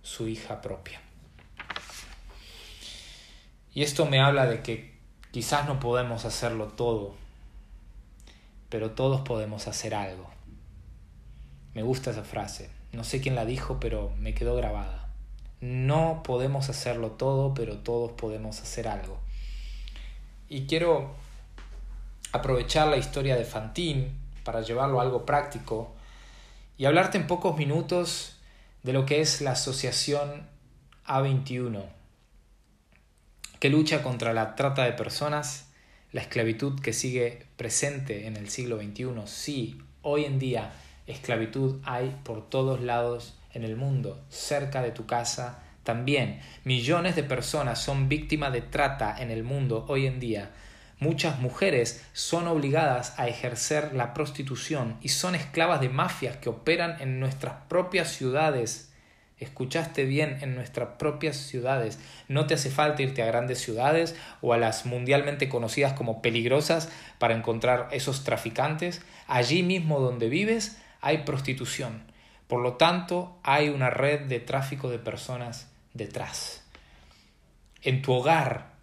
su 0.00 0.28
hija 0.28 0.62
propia. 0.62 1.02
Y 3.74 3.82
esto 3.82 4.06
me 4.06 4.18
habla 4.18 4.46
de 4.46 4.62
que 4.62 4.94
quizás 5.30 5.66
no 5.66 5.78
podemos 5.78 6.24
hacerlo 6.24 6.68
todo, 6.68 7.14
pero 8.70 8.92
todos 8.92 9.20
podemos 9.20 9.68
hacer 9.68 9.94
algo. 9.94 10.30
Me 11.74 11.82
gusta 11.82 12.12
esa 12.12 12.24
frase. 12.24 12.70
No 12.94 13.04
sé 13.04 13.20
quién 13.20 13.34
la 13.34 13.44
dijo, 13.44 13.78
pero 13.78 14.10
me 14.16 14.32
quedó 14.32 14.56
grabada. 14.56 15.03
No 15.64 16.22
podemos 16.22 16.68
hacerlo 16.68 17.12
todo, 17.12 17.54
pero 17.54 17.78
todos 17.78 18.12
podemos 18.12 18.60
hacer 18.60 18.86
algo. 18.86 19.18
Y 20.46 20.66
quiero 20.66 21.14
aprovechar 22.32 22.88
la 22.88 22.98
historia 22.98 23.34
de 23.34 23.46
Fantine 23.46 24.10
para 24.44 24.60
llevarlo 24.60 25.00
a 25.00 25.04
algo 25.04 25.24
práctico 25.24 25.94
y 26.76 26.84
hablarte 26.84 27.16
en 27.16 27.26
pocos 27.26 27.56
minutos 27.56 28.36
de 28.82 28.92
lo 28.92 29.06
que 29.06 29.22
es 29.22 29.40
la 29.40 29.52
asociación 29.52 30.46
A21, 31.06 31.82
que 33.58 33.70
lucha 33.70 34.02
contra 34.02 34.34
la 34.34 34.56
trata 34.56 34.84
de 34.84 34.92
personas, 34.92 35.70
la 36.12 36.20
esclavitud 36.20 36.78
que 36.78 36.92
sigue 36.92 37.46
presente 37.56 38.26
en 38.26 38.36
el 38.36 38.50
siglo 38.50 38.76
XXI. 38.76 39.14
Sí, 39.24 39.82
hoy 40.02 40.26
en 40.26 40.38
día 40.38 40.74
esclavitud 41.06 41.80
hay 41.84 42.14
por 42.22 42.50
todos 42.50 42.82
lados 42.82 43.32
en 43.54 43.64
el 43.64 43.76
mundo, 43.76 44.24
cerca 44.28 44.82
de 44.82 44.90
tu 44.90 45.06
casa 45.06 45.62
también. 45.84 46.40
Millones 46.64 47.16
de 47.16 47.22
personas 47.22 47.80
son 47.80 48.08
víctimas 48.08 48.52
de 48.52 48.62
trata 48.62 49.16
en 49.18 49.30
el 49.30 49.44
mundo 49.44 49.84
hoy 49.88 50.06
en 50.06 50.20
día. 50.20 50.50
Muchas 50.98 51.38
mujeres 51.40 52.04
son 52.12 52.46
obligadas 52.48 53.18
a 53.18 53.28
ejercer 53.28 53.94
la 53.94 54.14
prostitución 54.14 54.96
y 55.02 55.10
son 55.10 55.34
esclavas 55.34 55.80
de 55.80 55.88
mafias 55.88 56.36
que 56.36 56.48
operan 56.48 56.96
en 57.00 57.20
nuestras 57.20 57.54
propias 57.68 58.08
ciudades. 58.08 58.90
Escuchaste 59.38 60.04
bien 60.04 60.38
en 60.40 60.54
nuestras 60.54 60.90
propias 60.96 61.36
ciudades. 61.36 61.98
No 62.28 62.46
te 62.46 62.54
hace 62.54 62.70
falta 62.70 63.02
irte 63.02 63.22
a 63.22 63.26
grandes 63.26 63.58
ciudades 63.58 64.14
o 64.40 64.52
a 64.52 64.58
las 64.58 64.86
mundialmente 64.86 65.48
conocidas 65.48 65.92
como 65.92 66.22
peligrosas 66.22 66.88
para 67.18 67.34
encontrar 67.34 67.88
esos 67.90 68.24
traficantes. 68.24 69.02
Allí 69.26 69.62
mismo 69.62 69.98
donde 70.00 70.28
vives 70.28 70.78
hay 71.00 71.18
prostitución. 71.18 72.13
Por 72.48 72.60
lo 72.60 72.74
tanto, 72.74 73.38
hay 73.42 73.68
una 73.68 73.90
red 73.90 74.22
de 74.22 74.40
tráfico 74.40 74.90
de 74.90 74.98
personas 74.98 75.70
detrás. 75.92 76.64
En 77.82 78.02
tu 78.02 78.12
hogar 78.12 78.74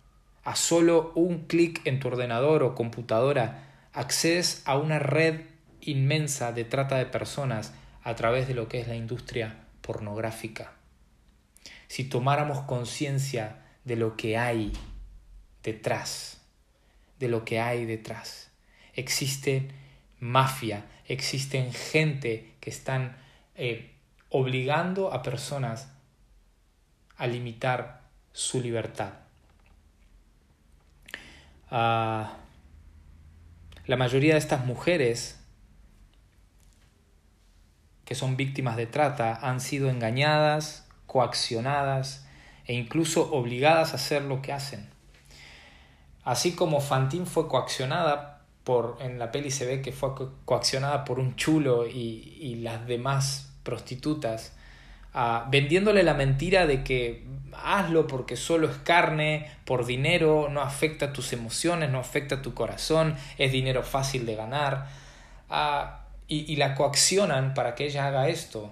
a 0.43 0.56
solo 0.56 1.12
un 1.15 1.45
clic 1.45 1.82
en 1.86 2.00
tu 2.00 2.08
ordenador 2.08 2.63
o 2.63 2.76
computadora 2.76 3.67
accedes 3.93 4.63
a 4.65 4.78
una 4.78 5.00
red 5.00 5.41
inmensa 5.82 6.52
de 6.52 6.63
trata 6.63 6.97
de 6.97 7.06
personas 7.06 7.74
a 8.04 8.15
través 8.15 8.47
de 8.47 8.56
lo 8.56 8.67
que 8.67 8.80
es 8.80 8.88
la 8.88 8.95
industria 8.95 9.58
pornográfica. 9.82 10.74
Si 11.88 12.06
tomáramos 12.06 12.62
conciencia 12.62 13.58
de 13.84 13.95
lo 13.95 14.15
que 14.15 14.38
hay 14.38 14.71
detrás, 15.63 16.41
de 17.19 17.28
lo 17.28 17.45
que 17.45 17.60
hay 17.60 17.86
detrás, 17.86 18.50
existe 18.93 19.69
mafia, 20.19 20.86
existen 21.08 21.74
gente 21.74 22.54
que 22.60 22.69
están 22.69 23.17
eh, 23.63 23.93
obligando 24.30 25.13
a 25.13 25.21
personas 25.21 25.91
a 27.15 27.28
limitar 27.28 28.02
su 28.34 28.60
libertad. 28.60 29.12
Ah, 31.69 32.38
la 33.86 33.97
mayoría 33.97 34.34
de 34.34 34.39
estas 34.39 34.65
mujeres 34.65 35.39
que 38.04 38.15
son 38.15 38.36
víctimas 38.36 38.78
de 38.78 38.88
trata 38.88 39.36
han 39.47 39.62
sido 39.62 39.91
engañadas, 39.91 40.89
coaccionadas 41.06 42.26
e 42.65 42.74
incluso 42.74 43.32
obligadas 43.32 43.91
a 43.91 43.97
hacer 43.97 44.24
lo 44.24 44.41
que 44.41 44.54
hacen. 44.54 44.89
Así 46.24 46.56
como 46.56 46.82
Fantine 46.82 47.28
fue 47.28 47.47
coaccionada 47.47 48.41
por, 48.63 48.97
en 49.02 49.19
la 49.19 49.32
peli 49.32 49.52
se 49.52 49.67
ve 49.67 49.84
que 49.84 49.91
fue 49.91 50.15
coaccionada 50.45 51.06
por 51.06 51.19
un 51.19 51.36
chulo 51.36 51.86
y, 51.88 52.38
y 52.41 52.56
las 52.56 52.88
demás 52.88 53.50
prostitutas, 53.63 54.54
vendiéndole 55.50 56.04
la 56.04 56.13
mentira 56.13 56.65
de 56.65 56.84
que 56.84 57.26
hazlo 57.54 58.08
porque 58.08 58.38
solo 58.38 58.69
es 58.69 58.78
carne, 58.78 59.52
por 59.65 59.86
dinero, 59.86 60.50
no 60.50 60.62
afecta 60.62 61.13
tus 61.13 61.34
emociones, 61.34 61.89
no 61.89 62.00
afecta 62.00 62.41
tu 62.41 62.54
corazón, 62.54 63.15
es 63.38 63.52
dinero 63.52 63.84
fácil 63.84 64.26
de 64.26 64.36
ganar. 64.36 64.88
y, 66.28 66.52
y, 66.52 66.56
la 66.56 66.76
coaccionan 66.76 67.54
para 67.54 67.76
que 67.76 67.86
ella 67.86 68.08
haga 68.08 68.30
esto. 68.30 68.71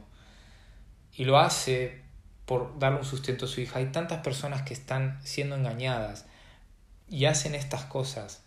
Y 1.13 1.25
lo 1.25 1.37
hace 1.39 2.01
por 2.45 2.79
darle 2.79 2.99
un 2.99 3.05
sustento 3.05 3.45
a 3.45 3.47
su 3.49 3.59
hija. 3.59 3.79
Hay 3.79 3.87
tantas 3.87 4.21
personas 4.21 4.61
que 4.61 4.73
están 4.73 5.19
siendo 5.23 5.55
engañadas 5.55 6.25
y 7.09 7.25
hacen 7.25 7.53
estas 7.53 7.83
cosas 7.83 8.43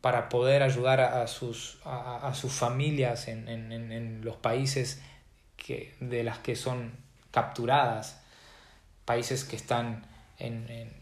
para 0.00 0.28
poder 0.28 0.62
ayudar 0.62 1.00
a, 1.00 1.26
sus, 1.26 1.78
a, 1.84 2.32
sus 2.34 2.52
familias 2.52 3.28
en, 3.28 3.48
en, 3.48 3.72
en 3.72 4.24
los 4.24 4.36
países 4.36 5.02
que, 5.58 5.94
de 6.00 6.24
las 6.24 6.38
que 6.38 6.56
son 6.56 6.92
capturadas, 7.30 8.22
países 9.04 9.44
que 9.44 9.56
están 9.56 10.06
en, 10.38 10.96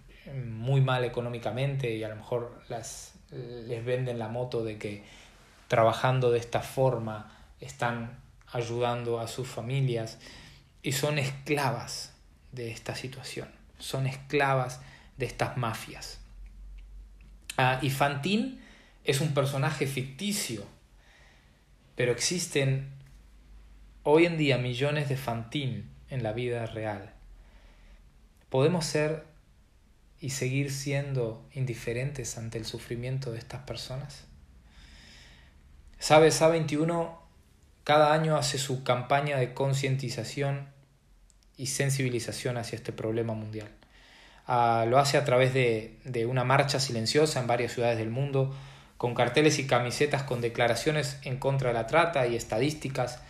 muy 0.59 0.81
mal 0.81 1.05
económicamente 1.05 1.95
y 1.95 2.03
a 2.03 2.09
lo 2.09 2.17
mejor 2.17 2.61
las, 2.69 3.15
les 3.31 3.85
venden 3.85 4.19
la 4.19 4.29
moto 4.29 4.65
de 4.65 4.77
que 4.77 5.05
trabajando 5.69 6.33
de 6.33 6.41
esta 6.41 6.63
forma 6.63 7.33
están 7.61 8.19
ayudando 8.53 9.21
a 9.21 9.29
sus 9.29 9.47
familias 9.47 10.19
y 10.83 10.93
son 10.93 11.19
esclavas 11.19 12.15
de 12.53 12.73
esta 12.73 12.95
situación, 12.97 13.49
son 13.79 14.07
esclavas 14.07 14.81
de 15.17 15.27
estas 15.27 15.57
mafias. 15.57 16.21
Ah, 17.57 17.79
y 17.83 17.91
Fantine 17.91 18.59
es 19.05 19.21
un 19.21 19.33
personaje 19.35 19.87
ficticio, 19.87 20.65
pero 21.95 22.13
existen 22.13 22.96
hoy 24.09 24.25
en 24.25 24.39
día 24.39 24.57
millones 24.57 25.09
de 25.09 25.17
Fantine 25.17 25.83
en 26.11 26.23
la 26.23 26.33
vida 26.33 26.65
real. 26.67 27.13
¿Podemos 28.51 28.85
ser 28.85 29.25
y 30.21 30.31
seguir 30.31 30.71
siendo 30.71 31.45
indiferentes 31.53 32.39
ante 32.39 32.57
el 32.57 32.67
sufrimiento 32.67 33.33
de 33.33 33.39
estas 33.39 33.63
personas? 33.63 34.27
¿Sabes? 35.99 36.41
A21 36.41 37.17
cada 37.83 38.13
año 38.13 38.37
hace 38.37 38.59
su 38.59 38.85
campaña 38.85 39.39
de 39.39 39.55
concientización 39.55 40.69
y 41.57 41.67
sensibilización 41.67 42.59
hacia 42.59 42.77
este 42.77 42.93
problema 42.93 43.35
mundial. 43.35 43.71
Ah, 44.47 44.87
lo 44.89 45.01
hace 45.01 45.19
a 45.19 45.25
través 45.25 45.53
de, 45.53 45.99
de 46.05 46.27
una 46.27 46.45
marcha 46.45 46.79
silenciosa 46.79 47.41
en 47.41 47.49
varias 47.49 47.73
ciudades 47.73 47.99
del 47.99 48.11
mundo, 48.11 48.55
con 48.99 49.17
carteles 49.17 49.59
y 49.59 49.67
camisetas 49.67 50.23
con 50.23 50.41
declaraciones 50.41 51.19
en 51.25 51.39
contra 51.39 51.71
de 51.71 51.75
la 51.75 51.89
trata 51.89 52.29
y 52.29 52.37
estadísticas. 52.37 53.21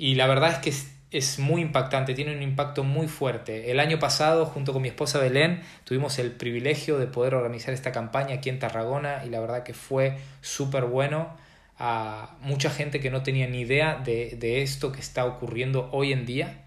Y 0.00 0.14
la 0.14 0.26
verdad 0.26 0.50
es 0.52 0.58
que 0.60 1.18
es 1.18 1.38
muy 1.38 1.60
impactante, 1.60 2.14
tiene 2.14 2.34
un 2.34 2.40
impacto 2.40 2.84
muy 2.84 3.06
fuerte. 3.06 3.70
El 3.70 3.78
año 3.78 3.98
pasado, 3.98 4.46
junto 4.46 4.72
con 4.72 4.80
mi 4.80 4.88
esposa 4.88 5.18
Belén, 5.18 5.60
tuvimos 5.84 6.18
el 6.18 6.32
privilegio 6.32 6.98
de 6.98 7.06
poder 7.06 7.34
organizar 7.34 7.74
esta 7.74 7.92
campaña 7.92 8.36
aquí 8.36 8.48
en 8.48 8.58
Tarragona 8.58 9.22
y 9.26 9.28
la 9.28 9.40
verdad 9.40 9.62
que 9.62 9.74
fue 9.74 10.16
súper 10.40 10.84
bueno. 10.84 11.36
A 11.78 12.38
mucha 12.40 12.70
gente 12.70 12.98
que 12.98 13.10
no 13.10 13.22
tenía 13.22 13.46
ni 13.46 13.60
idea 13.60 14.00
de, 14.02 14.36
de 14.38 14.62
esto 14.62 14.90
que 14.90 15.00
está 15.00 15.26
ocurriendo 15.26 15.90
hoy 15.92 16.14
en 16.14 16.24
día. 16.24 16.64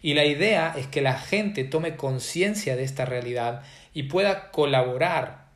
Y 0.00 0.14
la 0.14 0.24
idea 0.24 0.72
es 0.78 0.86
que 0.86 1.02
la 1.02 1.18
gente 1.18 1.64
tome 1.64 1.96
conciencia 1.96 2.76
de 2.76 2.84
esta 2.84 3.06
realidad 3.06 3.64
y 3.92 4.04
pueda 4.04 4.52
colaborar, 4.52 5.46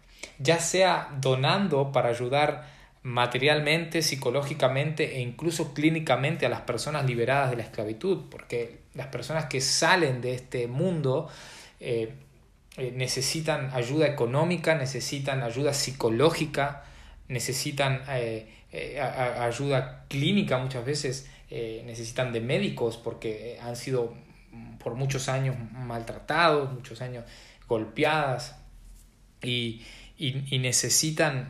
ya 0.40 0.58
sea 0.58 1.16
donando 1.20 1.92
para 1.92 2.08
ayudar 2.08 2.75
materialmente, 3.06 4.02
psicológicamente 4.02 5.18
e 5.18 5.20
incluso 5.20 5.72
clínicamente 5.74 6.44
a 6.44 6.48
las 6.48 6.62
personas 6.62 7.06
liberadas 7.06 7.50
de 7.50 7.56
la 7.56 7.62
esclavitud, 7.62 8.24
porque 8.28 8.80
las 8.94 9.06
personas 9.06 9.44
que 9.44 9.60
salen 9.60 10.20
de 10.20 10.34
este 10.34 10.66
mundo 10.66 11.28
eh, 11.78 12.14
eh, 12.76 12.92
necesitan 12.96 13.70
ayuda 13.72 14.08
económica, 14.08 14.74
necesitan 14.74 15.44
ayuda 15.44 15.72
psicológica, 15.72 16.82
necesitan 17.28 18.02
eh, 18.08 18.48
ayuda 19.38 20.06
clínica 20.08 20.58
muchas 20.58 20.84
veces, 20.84 21.30
necesitan 21.48 22.32
de 22.32 22.40
médicos 22.40 22.96
porque 22.96 23.56
han 23.62 23.76
sido 23.76 24.14
por 24.80 24.96
muchos 24.96 25.28
años 25.28 25.54
maltratados, 25.72 26.72
muchos 26.72 27.00
años 27.00 27.24
golpeadas 27.68 28.56
y, 29.40 29.82
y 30.18 30.58
necesitan 30.58 31.48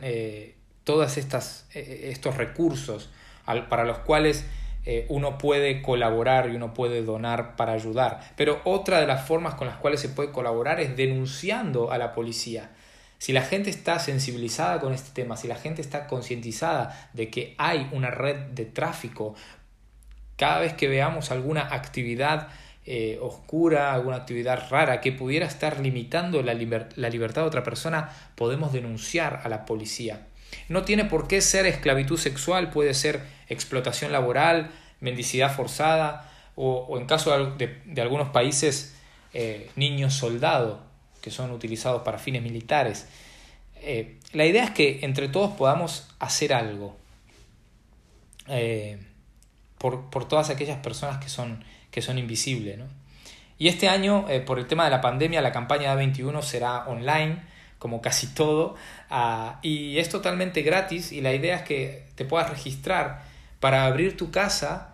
todos 0.87 1.17
estos 1.17 2.37
recursos 2.37 3.09
para 3.67 3.83
los 3.83 3.97
cuales 3.99 4.45
eh, 4.85 5.05
uno 5.09 5.37
puede 5.37 5.81
colaborar 5.81 6.49
y 6.49 6.55
uno 6.55 6.73
puede 6.73 7.03
donar 7.03 7.57
para 7.57 7.73
ayudar. 7.73 8.21
Pero 8.37 8.61
otra 8.63 9.01
de 9.01 9.05
las 9.05 9.27
formas 9.27 9.55
con 9.55 9.67
las 9.67 9.75
cuales 9.75 9.99
se 9.99 10.07
puede 10.07 10.31
colaborar 10.31 10.79
es 10.79 10.95
denunciando 10.95 11.91
a 11.91 11.97
la 11.97 12.13
policía. 12.13 12.69
Si 13.17 13.33
la 13.33 13.41
gente 13.41 13.69
está 13.69 13.99
sensibilizada 13.99 14.79
con 14.79 14.93
este 14.93 15.09
tema, 15.11 15.35
si 15.35 15.49
la 15.49 15.57
gente 15.57 15.81
está 15.81 16.07
concientizada 16.07 17.09
de 17.11 17.29
que 17.29 17.53
hay 17.57 17.89
una 17.91 18.09
red 18.09 18.37
de 18.51 18.63
tráfico, 18.63 19.35
cada 20.37 20.59
vez 20.59 20.71
que 20.71 20.87
veamos 20.87 21.31
alguna 21.31 21.67
actividad 21.75 22.47
eh, 22.85 23.19
oscura, 23.21 23.93
alguna 23.93 24.15
actividad 24.15 24.69
rara 24.69 25.01
que 25.01 25.11
pudiera 25.11 25.47
estar 25.47 25.81
limitando 25.81 26.41
la 26.41 26.53
libertad 26.53 27.41
de 27.41 27.47
otra 27.47 27.63
persona, 27.63 28.09
podemos 28.35 28.71
denunciar 28.71 29.41
a 29.43 29.49
la 29.49 29.65
policía. 29.65 30.27
No 30.69 30.83
tiene 30.83 31.05
por 31.05 31.27
qué 31.27 31.41
ser 31.41 31.65
esclavitud 31.65 32.17
sexual, 32.17 32.69
puede 32.69 32.93
ser 32.93 33.21
explotación 33.47 34.11
laboral, 34.11 34.71
mendicidad 34.99 35.55
forzada 35.55 36.29
o, 36.55 36.97
en 36.97 37.05
caso 37.05 37.55
de, 37.55 38.01
algunos 38.01 38.29
países 38.29 38.95
eh, 39.33 39.69
niños 39.75 40.13
soldados 40.13 40.79
que 41.21 41.31
son 41.31 41.51
utilizados 41.51 42.01
para 42.01 42.17
fines 42.17 42.41
militares. 42.41 43.07
Eh, 43.75 44.17
la 44.33 44.45
idea 44.45 44.63
es 44.63 44.71
que 44.71 44.99
entre 45.03 45.29
todos 45.29 45.51
podamos 45.51 46.07
hacer 46.19 46.53
algo 46.53 46.97
eh, 48.47 48.97
por, 49.77 50.27
todas 50.27 50.49
aquellas 50.49 50.79
personas 50.79 51.23
que 51.23 51.29
son, 51.29 51.63
que 51.91 52.01
son 52.01 52.17
invisibles. 52.17 52.79
Y 53.59 53.69
este 53.69 53.87
año, 53.87 54.25
por 54.45 54.59
el 54.59 54.67
tema 54.67 54.85
de 54.85 54.91
la 54.91 55.01
pandemia, 55.01 55.41
la 55.41 55.51
campaña 55.51 55.95
de 55.95 56.05
A21 56.05 56.41
será 56.43 56.85
online 56.87 57.41
como 57.79 58.01
casi 58.01 58.27
todo, 58.27 58.75
ah, 59.09 59.59
y 59.61 59.99
es 59.99 60.09
totalmente 60.09 60.61
gratis 60.61 61.11
y 61.11 61.21
la 61.21 61.33
idea 61.33 61.57
es 61.57 61.61
que 61.63 62.07
te 62.15 62.25
puedas 62.25 62.49
registrar 62.49 63.23
para 63.59 63.85
abrir 63.85 64.17
tu 64.17 64.31
casa 64.31 64.89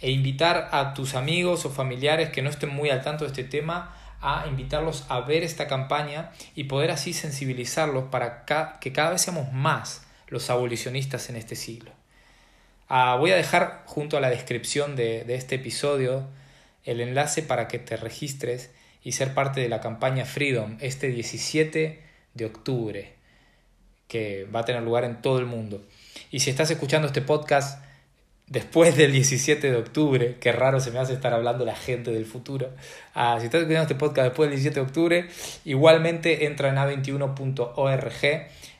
e 0.00 0.10
invitar 0.10 0.68
a 0.72 0.94
tus 0.94 1.14
amigos 1.14 1.64
o 1.64 1.70
familiares 1.70 2.30
que 2.30 2.42
no 2.42 2.50
estén 2.50 2.70
muy 2.70 2.90
al 2.90 3.02
tanto 3.02 3.24
de 3.24 3.28
este 3.28 3.44
tema 3.44 3.94
a 4.20 4.46
invitarlos 4.48 5.06
a 5.08 5.20
ver 5.20 5.42
esta 5.42 5.66
campaña 5.66 6.30
y 6.54 6.64
poder 6.64 6.90
así 6.90 7.12
sensibilizarlos 7.12 8.04
para 8.04 8.44
que 8.80 8.92
cada 8.92 9.10
vez 9.10 9.22
seamos 9.22 9.52
más 9.52 10.02
los 10.28 10.50
abolicionistas 10.50 11.30
en 11.30 11.36
este 11.36 11.56
siglo. 11.56 11.90
Ah, 12.88 13.16
voy 13.18 13.30
a 13.32 13.36
dejar 13.36 13.82
junto 13.86 14.16
a 14.16 14.20
la 14.20 14.30
descripción 14.30 14.96
de, 14.96 15.24
de 15.24 15.34
este 15.34 15.56
episodio 15.56 16.26
el 16.84 17.00
enlace 17.00 17.42
para 17.42 17.68
que 17.68 17.78
te 17.78 17.96
registres 17.96 18.70
y 19.02 19.12
ser 19.12 19.34
parte 19.34 19.60
de 19.60 19.68
la 19.68 19.80
campaña 19.80 20.24
Freedom 20.24 20.76
este 20.80 21.08
17 21.08 22.09
de 22.34 22.46
octubre, 22.46 23.14
que 24.08 24.46
va 24.54 24.60
a 24.60 24.64
tener 24.64 24.82
lugar 24.82 25.04
en 25.04 25.22
todo 25.22 25.38
el 25.38 25.46
mundo. 25.46 25.82
Y 26.30 26.40
si 26.40 26.50
estás 26.50 26.70
escuchando 26.70 27.06
este 27.06 27.22
podcast 27.22 27.84
después 28.46 28.96
del 28.96 29.12
17 29.12 29.70
de 29.70 29.76
octubre, 29.76 30.36
qué 30.40 30.52
raro 30.52 30.80
se 30.80 30.90
me 30.90 30.98
hace 30.98 31.14
estar 31.14 31.32
hablando 31.32 31.64
la 31.64 31.76
gente 31.76 32.10
del 32.10 32.26
futuro, 32.26 32.70
ah, 33.14 33.36
si 33.38 33.46
estás 33.46 33.60
escuchando 33.60 33.82
este 33.82 33.94
podcast 33.94 34.26
después 34.28 34.50
del 34.50 34.58
17 34.58 34.80
de 34.80 34.86
octubre, 34.86 35.28
igualmente 35.64 36.46
entra 36.46 36.68
en 36.68 36.76
a21.org 36.76 38.24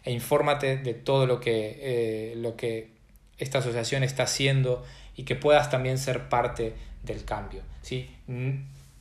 e 0.02 0.12
infórmate 0.12 0.78
de 0.78 0.94
todo 0.94 1.26
lo 1.26 1.40
que, 1.40 1.78
eh, 1.80 2.34
lo 2.36 2.56
que 2.56 2.88
esta 3.38 3.58
asociación 3.58 4.02
está 4.02 4.24
haciendo 4.24 4.84
y 5.16 5.24
que 5.24 5.36
puedas 5.36 5.70
también 5.70 5.98
ser 5.98 6.28
parte 6.28 6.74
del 7.02 7.24
cambio. 7.24 7.62
¿sí? 7.82 8.10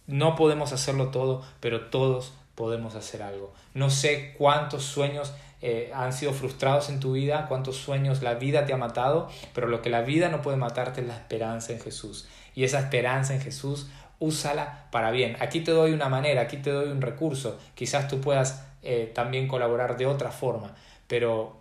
No 0.07 0.35
podemos 0.35 0.71
hacerlo 0.71 1.09
todo, 1.09 1.43
pero 1.59 1.88
todos 1.88 2.33
podemos 2.60 2.95
hacer 2.95 3.24
algo. 3.24 3.54
No 3.74 3.89
sé 3.89 4.36
cuántos 4.38 4.84
sueños 4.84 5.34
eh, 5.62 5.93
han 5.95 6.12
sido 6.12 6.34
frustrados 6.34 6.89
en 6.89 7.00
tu 7.00 7.13
vida, 7.13 7.45
cuántos 7.48 7.78
sueños 7.78 8.22
la 8.22 8.34
vida 8.34 8.65
te 8.65 8.74
ha 8.74 8.78
matado, 8.78 9.30
pero 9.54 9.67
lo 9.67 9.82
que 9.82 9.89
la 9.89 10.02
vida 10.02 10.28
no 10.28 10.41
puede 10.41 10.58
matarte 10.58 11.00
es 11.00 11.08
la 11.08 11.15
esperanza 11.15 11.72
en 11.72 11.80
Jesús. 11.80 12.28
Y 12.56 12.65
esa 12.65 12.80
esperanza 12.80 13.34
en 13.34 13.39
Jesús, 13.39 13.88
úsala 14.19 14.88
para 14.91 15.10
bien. 15.12 15.38
Aquí 15.39 15.62
te 15.62 15.72
doy 15.72 15.93
una 15.93 16.10
manera, 16.10 16.41
aquí 16.41 16.58
te 16.58 16.69
doy 16.69 16.89
un 16.89 17.02
recurso. 17.02 17.58
Quizás 17.76 18.10
tú 18.10 18.19
puedas 18.19 18.65
eh, 18.84 19.10
también 19.15 19.48
colaborar 19.48 19.95
de 19.95 20.06
otra 20.06 20.30
forma, 20.30 20.76
pero 21.08 21.56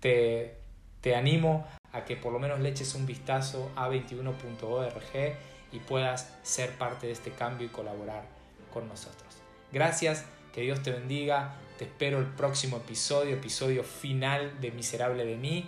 te, 0.00 0.58
te 1.00 1.16
animo 1.16 1.66
a 1.92 2.04
que 2.04 2.16
por 2.16 2.30
lo 2.30 2.38
menos 2.38 2.60
le 2.60 2.68
eches 2.68 2.94
un 2.94 3.06
vistazo 3.06 3.70
a 3.74 3.88
21.org 3.88 5.34
y 5.72 5.78
puedas 5.78 6.34
ser 6.42 6.72
parte 6.76 7.06
de 7.06 7.14
este 7.14 7.30
cambio 7.30 7.68
y 7.68 7.70
colaborar 7.70 8.24
con 8.70 8.86
nosotros. 8.86 9.38
Gracias 9.72 10.26
que 10.52 10.62
Dios 10.62 10.82
te 10.82 10.90
bendiga. 10.90 11.56
Te 11.78 11.84
espero 11.84 12.18
el 12.18 12.26
próximo 12.26 12.76
episodio, 12.76 13.34
episodio 13.34 13.82
final 13.82 14.60
de 14.60 14.70
Miserable 14.70 15.24
de 15.24 15.36
mí. 15.36 15.66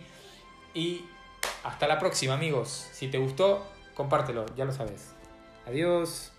Y 0.75 1.05
hasta 1.63 1.87
la 1.89 1.99
próxima, 1.99 2.35
amigos. 2.35 2.89
Si 2.93 3.09
te 3.09 3.19
gustó, 3.19 3.67
compártelo, 3.95 4.47
ya 4.57 4.65
lo 4.65 4.73
sabes. 4.73 5.15
Adiós. 5.67 6.34